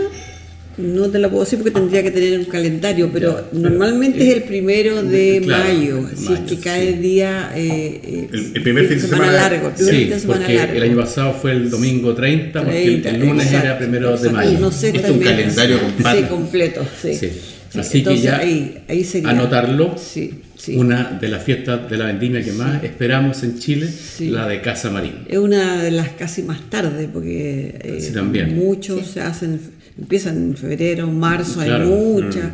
[0.78, 4.30] no te la puedo decir porque tendría que tener un calendario, pero Ya, normalmente pero,
[4.30, 6.98] es el primero de claro, mayo, si es que cae sí.
[6.98, 7.50] día.
[7.54, 10.40] eh, eh, El- el primer fin de semana- largo, el primer Sí, fin de semana
[10.40, 10.74] porque largo.
[10.76, 14.16] el año pasado fue el domingo 30, porque el- 30, el lunes era exacto, primero
[14.18, 14.58] de mayo.
[14.58, 16.20] No sé, Esto es un calendario, compadre.
[16.20, 17.14] Sí, completo, sí.
[17.14, 17.30] Sí.
[17.74, 19.28] Así que ya ahí, ahí sería.
[19.30, 19.96] anotarlo.
[19.98, 20.76] Sí, sí.
[20.76, 24.30] Una de las fiestas de la vendimia que más esperamos en Chile, Sí.
[24.30, 25.12] la de Casa Marín.
[25.28, 28.54] Es una de las casi más tarde, porque eh, Sí, también.
[28.56, 29.60] muchos se hacen,
[29.98, 31.84] empiezan en febrero, marzo, Claro.
[31.84, 32.50] hay muchas,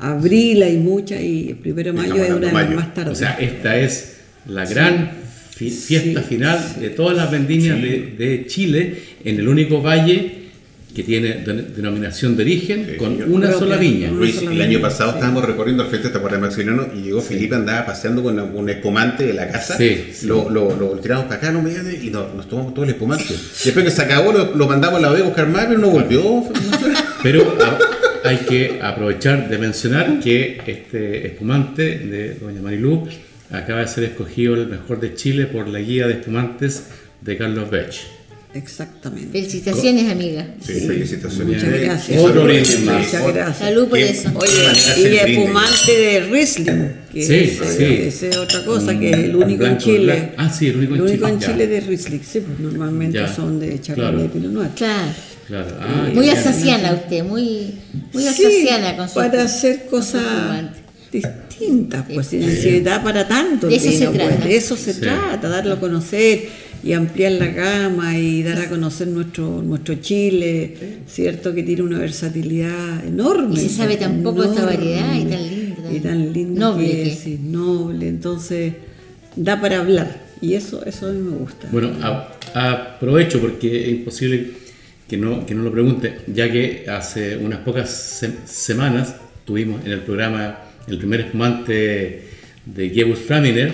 [0.00, 3.10] abril hay muchas, y el primero de mayo es una de las más tarde.
[3.10, 4.16] O sea, esta es
[4.46, 5.10] la gran
[5.50, 8.94] fi- fiesta Sí, final de todas las vendimias de, de Chile
[9.24, 10.43] en el único valle
[10.94, 13.28] que tiene de- denominación de origen Sí, con señor.
[13.30, 14.10] una sola viña.
[14.10, 15.16] Una Luis, sola el año pasado sí.
[15.16, 19.26] estábamos recorriendo el frente de Tacuara Maximiliano y llegó Felipe, andaba paseando con un espumante
[19.26, 19.76] de la casa.
[19.76, 20.26] Sí, sí.
[20.26, 23.24] Lo, lo, lo tiramos para acá, no me y no- nos tomamos todo el espumante.
[23.64, 25.88] Después que se acabó, lo, lo mandamos a la B a buscar más, pero no
[25.90, 26.44] volvió.
[27.22, 27.78] Pero a-
[28.28, 33.06] hay que aprovechar de mencionar que este espumante de Doña Marilú
[33.50, 36.84] acaba de ser escogido el mejor de Chile por la guía de espumantes
[37.20, 38.00] de Carlos Bech.
[38.54, 39.32] Exactamente.
[39.32, 40.46] Felicitaciones, amiga.
[40.64, 41.56] Sí, felicitaciones.
[41.62, 42.22] Muchas gracias.
[42.22, 43.04] Otro brindis más.
[43.06, 43.58] Muchas gracias.
[43.58, 44.30] Salud por eso.
[44.34, 45.20] Oye, y brindis.
[45.22, 46.64] espumante de Riesling,
[47.12, 47.84] que Sí, es, sí.
[47.84, 50.32] esa es otra cosa, que es el único en Chile.
[50.36, 51.46] Ah, sí, el único en Chile, en ya.
[51.52, 53.34] Chile de Riesling, sí, pues normalmente Ya.
[53.34, 54.24] son de Chardonnay Claro.
[54.24, 54.70] y Pinot Noir.
[54.76, 55.08] Claro.
[55.48, 55.76] Claro.
[55.80, 56.36] Ah, Muy bien.
[56.38, 57.74] asaciana usted, muy,
[58.12, 60.22] muy Sí, asaciana con su para hacer cosas
[61.12, 63.66] distintas, pues sin necesidad para tanto.
[63.68, 64.44] De el eso se vino, pues, trata.
[64.46, 65.00] de eso se Sí.
[65.00, 66.48] trata, darlo a conocer
[66.84, 70.74] y ampliar la gama y dar a conocer nuestro nuestro Chile,
[71.06, 73.54] cierto que tiene una versatilidad enorme.
[73.54, 75.92] Y se sabe tan poco de esta enorme, variedad y tan linda.
[75.92, 78.74] y tan linda Noble que que es, y noble, entonces
[79.36, 81.68] da para hablar y eso eso a mí me gusta.
[81.72, 84.50] Bueno, a- aprovecho porque es imposible
[85.08, 89.16] que no, que no lo pregunte, ya que hace unas pocas se- semanas
[89.46, 92.22] tuvimos en el programa el primer espumante
[92.66, 93.72] de Gewürztraminer,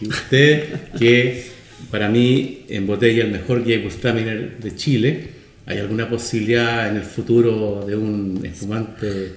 [0.00, 0.64] y usted,
[0.98, 1.53] que
[1.94, 5.28] para mí en botella el mejor Gewürztraminer de Chile,
[5.64, 9.32] ¿hay alguna posibilidad en el futuro de un espumante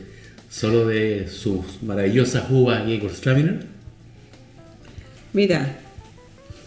[0.49, 3.59] solo de sus maravillosas uvas Gewürztraminer?
[5.33, 5.77] Mira,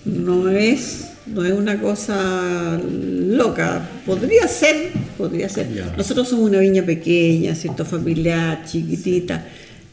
[0.05, 3.91] no es, no es una cosa loca.
[4.07, 5.67] Podría ser, podría ser.
[5.97, 7.85] Nosotros somos una viña pequeña, ¿cierto?
[7.85, 9.45] Familiar, chiquitita,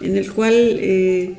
[0.01, 1.33] en el cual eh,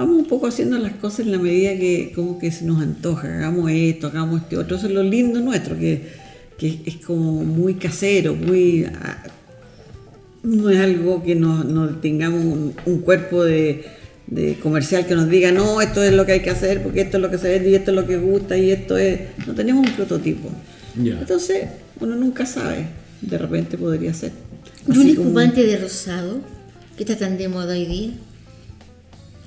[0.00, 3.28] vamos un poco haciendo las cosas en la medida que como que se nos antoja.
[3.28, 4.76] Hagamos esto, hagamos este otro.
[4.76, 6.02] Eso es lo lindo nuestro, que,
[6.58, 8.84] que es como muy casero, muy...
[8.84, 9.22] ah,
[10.42, 13.84] no es algo que no, no tengamos un, un cuerpo de,
[14.26, 17.18] de comercial que nos diga, no, esto es lo que hay que hacer, porque esto
[17.18, 19.20] es lo que se vende y esto es lo que gusta y esto es...
[19.46, 20.48] No tenemos un prototipo.
[20.96, 21.64] Entonces,
[22.00, 22.86] uno nunca sabe.
[23.20, 24.32] De repente podría ser.
[24.88, 26.40] ¿Y un como- de rosado?
[26.96, 28.10] que está tan de moda hoy día?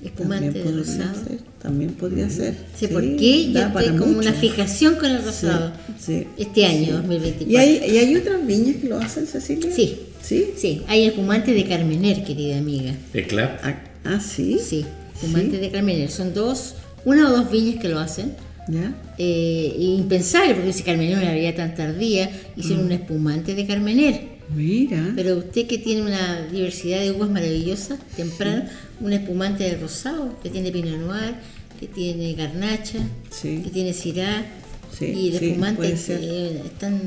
[0.04, 1.26] Espumante También de podría rosado.
[1.28, 2.56] ser, También podría ser.
[2.78, 4.30] Sí, por qué, da yo tengo como mucho.
[4.30, 5.72] una fijación con el rosado.
[6.00, 6.92] Sí, Este año, sí.
[6.92, 7.48] 2024.
[7.52, 9.72] ¿Y hay, ¿Y hay otras viñas que lo hacen, Cecilia?
[9.74, 9.98] Sí.
[10.22, 10.52] ¿Sí?
[10.56, 12.94] Sí, hay espumante de Carmener, querida amiga.
[13.14, 13.60] Eclat.
[13.64, 14.58] Ah, ah, sí.
[14.64, 14.86] Sí,
[15.16, 16.10] espumante de Carmener.
[16.10, 16.76] Son dos,
[17.06, 18.34] una o dos viñas que lo hacen.
[18.70, 18.96] ¿Ya?
[19.18, 24.33] Eh, impensable, porque si Carmener una variedad tan tardía, hicieron un espumante de Carmener.
[24.56, 25.12] Mira.
[25.16, 28.64] Pero usted que tiene una diversidad de uvas maravillosas, temprano,
[29.00, 31.36] un espumante de rosado, que tiene Pinot Noir,
[31.80, 33.62] que tiene Garnacha, Sí.
[33.64, 34.46] que tiene Syrah,
[34.98, 36.06] Sí, y el sí, espumante es,
[36.78, 37.00] tan,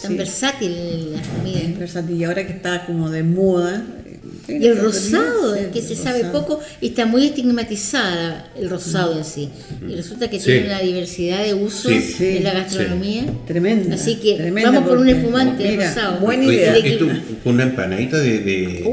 [0.00, 0.16] tan Sí.
[0.16, 1.78] versátil en Es comidas.
[1.78, 2.16] versátil.
[2.16, 3.84] Y ahora que está como de moda.
[4.46, 6.40] Y el rosado, ser, que se sabe rosado.
[6.46, 9.48] poco, y está muy estigmatizada el rosado en sí.
[9.88, 10.46] Y resulta que Sí.
[10.46, 12.00] tiene una diversidad de usos Sí.
[12.00, 13.24] Sí, en la gastronomía.
[13.46, 13.94] Tremenda.
[13.94, 16.20] Así que tremenda vamos por un espumante mira, rosado.
[16.20, 16.76] Buena idea.
[16.76, 17.06] Esto
[17.42, 18.42] con una empanadita de, de,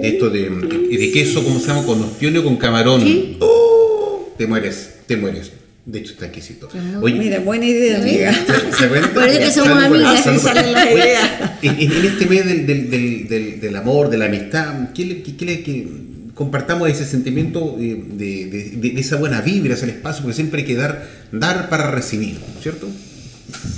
[0.01, 1.85] de esto de, de- de queso, ¿cómo se llama?
[1.85, 3.03] Con ostionio o con camarón.
[3.39, 4.33] ¡Oh!
[4.37, 5.51] Te mueres, te mueres.
[5.85, 6.69] De hecho, está exquisito.
[7.01, 8.33] Oye, Mira, buena idea, ¿Ya amiga.
[8.33, 8.87] ¿se-?
[9.13, 11.29] Por eso que somos amigas, ah, Oye, ideas.
[11.63, 15.35] En, en- este mes del, del, del, del, amor, de la amistad, ¿qué le, qué-
[15.35, 15.87] qué le- qué-
[16.35, 20.35] compartamos ese sentimiento eh, de, de- de- de esa buena vibra hacia el espacio, porque
[20.35, 22.87] siempre hay que dar, dar para recibir, ¿cierto?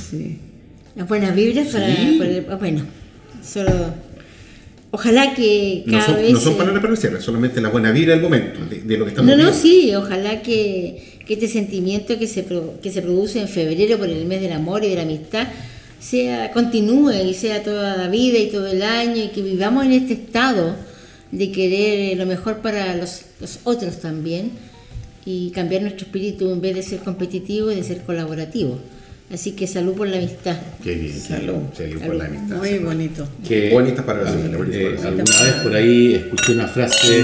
[0.10, 0.38] Sí.
[0.96, 2.16] Las buenas vibras para, Sí.
[2.20, 2.86] para el- bueno,
[3.46, 3.72] solo
[4.96, 8.22] ojalá que No son, vez no son palabras para cierre, solamente la buena vibra del
[8.22, 9.60] momento, de, de lo que estamos no, no, viviendo.
[9.62, 14.08] sí, ojalá que, que este sentimiento que se, pro- que se produce en febrero por
[14.08, 15.48] el mes del amor y de la amistad
[16.00, 19.94] sea continúe y sea toda la vida y todo el año y que vivamos en
[19.94, 20.76] este estado
[21.32, 24.52] de querer lo mejor para los, los otros también
[25.26, 28.78] y cambiar nuestro espíritu en vez de ser competitivo y de ser colaborativo.
[29.34, 30.56] Así que salud por la amistad.
[30.84, 31.56] Qué bien, Salud.
[31.76, 32.56] Salud por la amistad.
[32.58, 33.28] Muy bonito.
[33.48, 37.24] que Bonitas palabras, eh, eh, alguna vez por ahí escuché una frase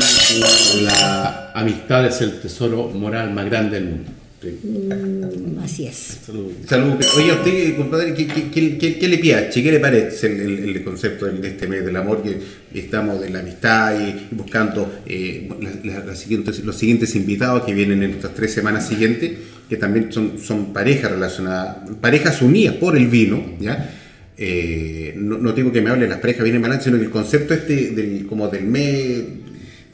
[0.82, 4.12] la amistad es el tesoro moral más grande del mundo
[4.42, 4.58] Sí.
[4.92, 6.18] Así Así es.
[6.26, 6.52] Salud.
[6.66, 6.94] Salud.
[7.18, 9.62] Oye, a usted, compadre, ¿qué, qué, qué, qué- qué le piache?
[9.62, 12.24] ¿Qué le parece el, el- el concepto de este mes del amor?
[12.24, 12.38] Que
[12.80, 17.74] estamos de la amistad y buscando eh, la- la- las siguientes- los siguientes invitados que
[17.74, 19.32] vienen en estas tres semanas siguientes,
[19.70, 23.94] que también son, son parejas relacionadas, parejas unidas por el vino, ¿ya?
[24.38, 27.04] Eh, no, no digo que me hable de las parejas bien en balance, sino que
[27.04, 29.22] el concepto este del, como del mes,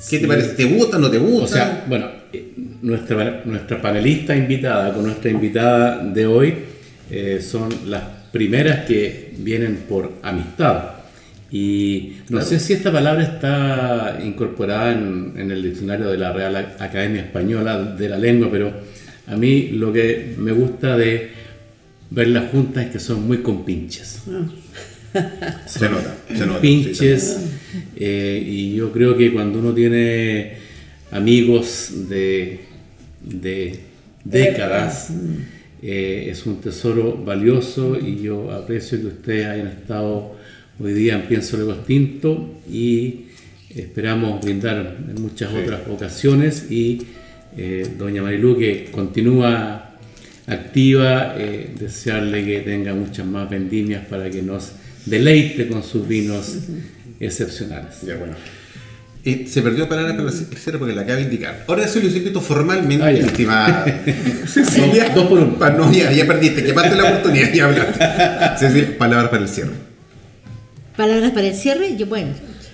[0.08, 0.50] ¿qué te parece?
[0.50, 1.44] ¿Te gusta, no te gusta?
[1.46, 2.12] O sea, bueno,
[2.86, 6.54] nuestra, nuestra panelista invitada con nuestra invitada de hoy
[7.10, 10.92] eh, son las primeras que vienen por amistad.
[11.52, 16.56] Y no sé si esta palabra está incorporada en, en el diccionario de la Real
[16.80, 18.72] Academia Española de la Lengua, pero
[19.28, 21.32] a mí lo que me gusta de
[22.12, 24.24] verlas juntas es que son muy compinches.
[25.66, 26.60] se nota, se nota.
[26.60, 27.40] sí, pinches
[27.96, 30.58] eh, y yo creo que cuando uno tiene
[31.12, 32.60] amigos de,
[33.28, 33.80] de
[34.24, 35.12] décadas.
[35.82, 40.36] Eh, es un tesoro valioso y yo aprecio que ustedes hayan estado
[40.80, 43.26] hoy día en Pienso Luego Extinto y
[43.70, 47.04] esperamos brindar en muchas otras ocasiones y
[47.58, 49.92] eh, doña Marilú que continúa
[50.48, 54.72] activa, eh, desearle que tenga muchas más vendimias para que nos
[55.06, 56.58] deleite con sus vinos
[57.20, 58.02] excepcionales.
[58.02, 58.36] Ya, bueno.
[59.28, 61.66] Eh, se perdió palabra para la cierre porque la acaba de indicar.
[61.68, 63.26] Ahora soy los invito formalmente, Ah, ya.
[63.26, 63.86] estimada
[64.48, 65.06] Cecilia.
[65.06, 65.58] Dos- dos por uno.
[65.58, 68.60] Pa- no, ya, ya perdiste, quemaste la oportunidad, ya hablaste.
[68.60, 69.72] Cecilia, palabras para el cierre.
[70.96, 72.30] Palabras para el cierre, yo bueno,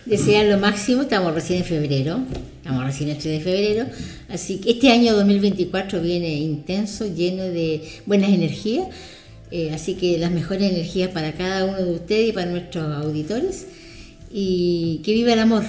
[0.05, 2.19] desear lo máximo, estamos recién en febrero,
[2.57, 3.85] estamos recién en 3 de febrero,
[4.29, 8.87] así que este año 2024 viene intenso, lleno de buenas energías,
[9.49, 13.65] eh, así que las mejores energías para cada uno de ustedes y para nuestros auditores,
[14.31, 15.63] y que viva el amor,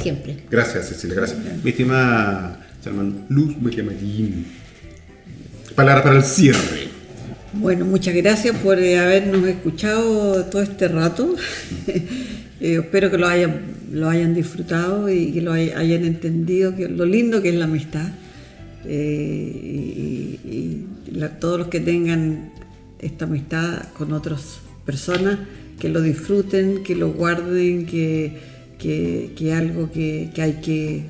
[0.00, 0.38] siempre.
[0.50, 1.38] Gracias, Cecilia, gracias.
[1.62, 4.46] Mi estimada Salman Luz Maquiamarín.
[5.74, 6.88] Palabras para el cierre.
[7.52, 11.34] Bueno, muchas gracias por eh, habernos escuchado todo este rato.
[12.62, 16.90] Eh, espero que lo hayan, lo hayan disfrutado y que lo hay- hayan entendido que
[16.90, 18.06] lo lindo que es la amistad.
[18.84, 19.50] Eh,
[20.44, 22.50] y y- y la- todos los que tengan
[22.98, 25.38] esta amistad con otras personas,
[25.78, 28.36] que lo disfruten, que lo guarden, que,
[28.80, 31.02] que, que algo que, que hay que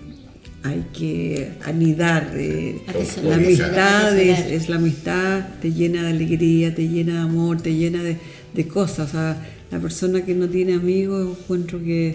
[0.62, 2.32] hay que anidar.
[2.34, 2.82] eh,
[3.24, 7.74] la amistad es, es la amistad, te llena de alegría, te llena de amor, te
[7.74, 8.16] llena de,
[8.52, 9.08] de cosas.
[9.08, 12.14] O sea, la persona que no tiene amigos, encuentro que,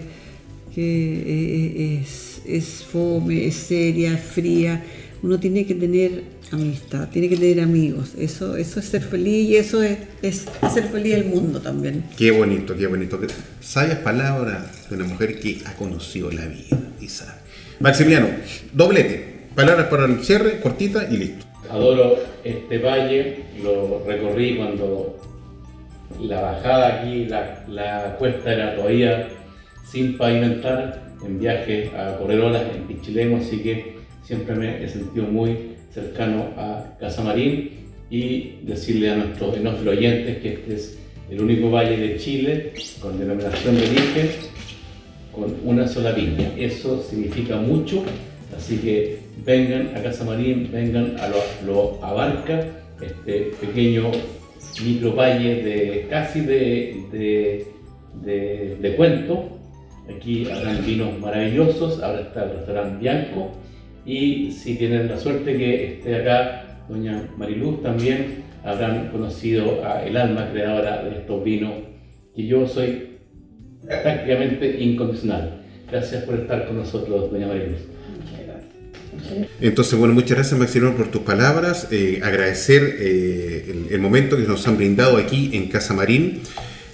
[0.74, 4.84] que eh, es, es fome, es seria, es fría.
[5.26, 6.22] Uno tiene que tener
[6.52, 8.12] amistad, tiene que tener amigos.
[8.16, 12.04] Eso, eso es ser feliz y eso es, es hacer feliz el mundo también.
[12.16, 13.18] Qué bonito, qué bonito.
[13.58, 17.40] Sabias palabras de una mujer que ha conocido la vida y sabe.
[17.80, 18.28] Maximiliano,
[18.72, 19.48] doblete.
[19.56, 21.44] Palabras para el cierre, cortita y listo.
[21.70, 25.18] Adoro este valle, lo recorrí cuando
[26.20, 29.28] la bajada aquí, la, la cuesta era todavía
[29.90, 33.95] sin pavimentar, en viaje a correr olas en Pichilemo, así que
[34.26, 35.56] siempre me he sentido muy
[35.92, 37.70] cercano a Casamarín
[38.10, 40.98] y decirle a nuestros enófilos oyentes que este es
[41.30, 44.28] el único valle de Chile con denominación de origen
[45.32, 46.50] con una sola viña.
[46.56, 48.02] Eso significa mucho,
[48.56, 52.64] así que vengan a Casa Marín, vengan a lo, lo abarca,
[53.00, 54.10] este pequeño
[54.84, 57.66] micro valle de casi de, de,
[58.24, 59.50] de- de cuento.
[60.14, 63.50] Aquí habrán vinos maravillosos, ahora está el restaurante Bianco
[64.06, 70.16] y si tienen la suerte que esté acá doña Mariluz también habrán conocido a el
[70.16, 71.72] alma creadora de estos vinos
[72.34, 73.16] que yo soy
[73.84, 75.62] prácticamente incondicional.
[75.90, 77.80] Gracias por estar con nosotros, doña María Luz.
[79.60, 81.88] Entonces, bueno, muchas gracias Maximiliano por tus palabras.
[81.90, 86.42] Eh, agradecer eh, el, el momento que nos han brindado aquí en Casa Marín.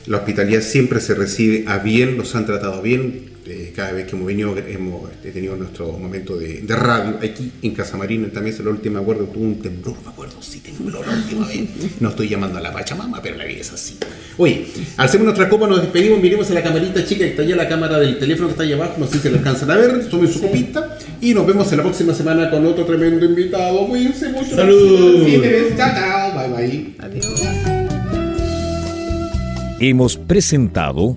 [0.07, 3.32] La hospitalidad siempre se recibe a bien, nos han tratado bien.
[3.45, 7.51] Eh, cada vez que hemos venido hemos eh, tenido nuestro momento de, de radio aquí
[7.63, 8.31] en Casa Marín.
[8.31, 11.49] También es la última, me acuerdo, tuvo un temblor, me acuerdo, sí, temblor la última
[11.49, 11.61] vez.
[11.99, 13.99] No estoy llamando a la Pachamama, pero la vida es así.
[14.39, 14.67] Oye,
[14.97, 17.99] hacer nuestra copa nos despedimos, miremos a la camarita chica que está allá, la cámara
[17.99, 20.41] del teléfono que está allá abajo, no sé si la alcanzan a ver, tomen su
[20.41, 23.89] copita y nos vemos en la próxima semana con otro tremendo invitado.
[23.89, 24.55] Cuídense mucho.
[24.55, 25.27] ¡Salud!
[25.77, 26.49] Chao, chao.
[26.49, 26.95] Bye, bye.
[27.01, 27.27] Adiós.
[29.81, 31.17] Hemos presentado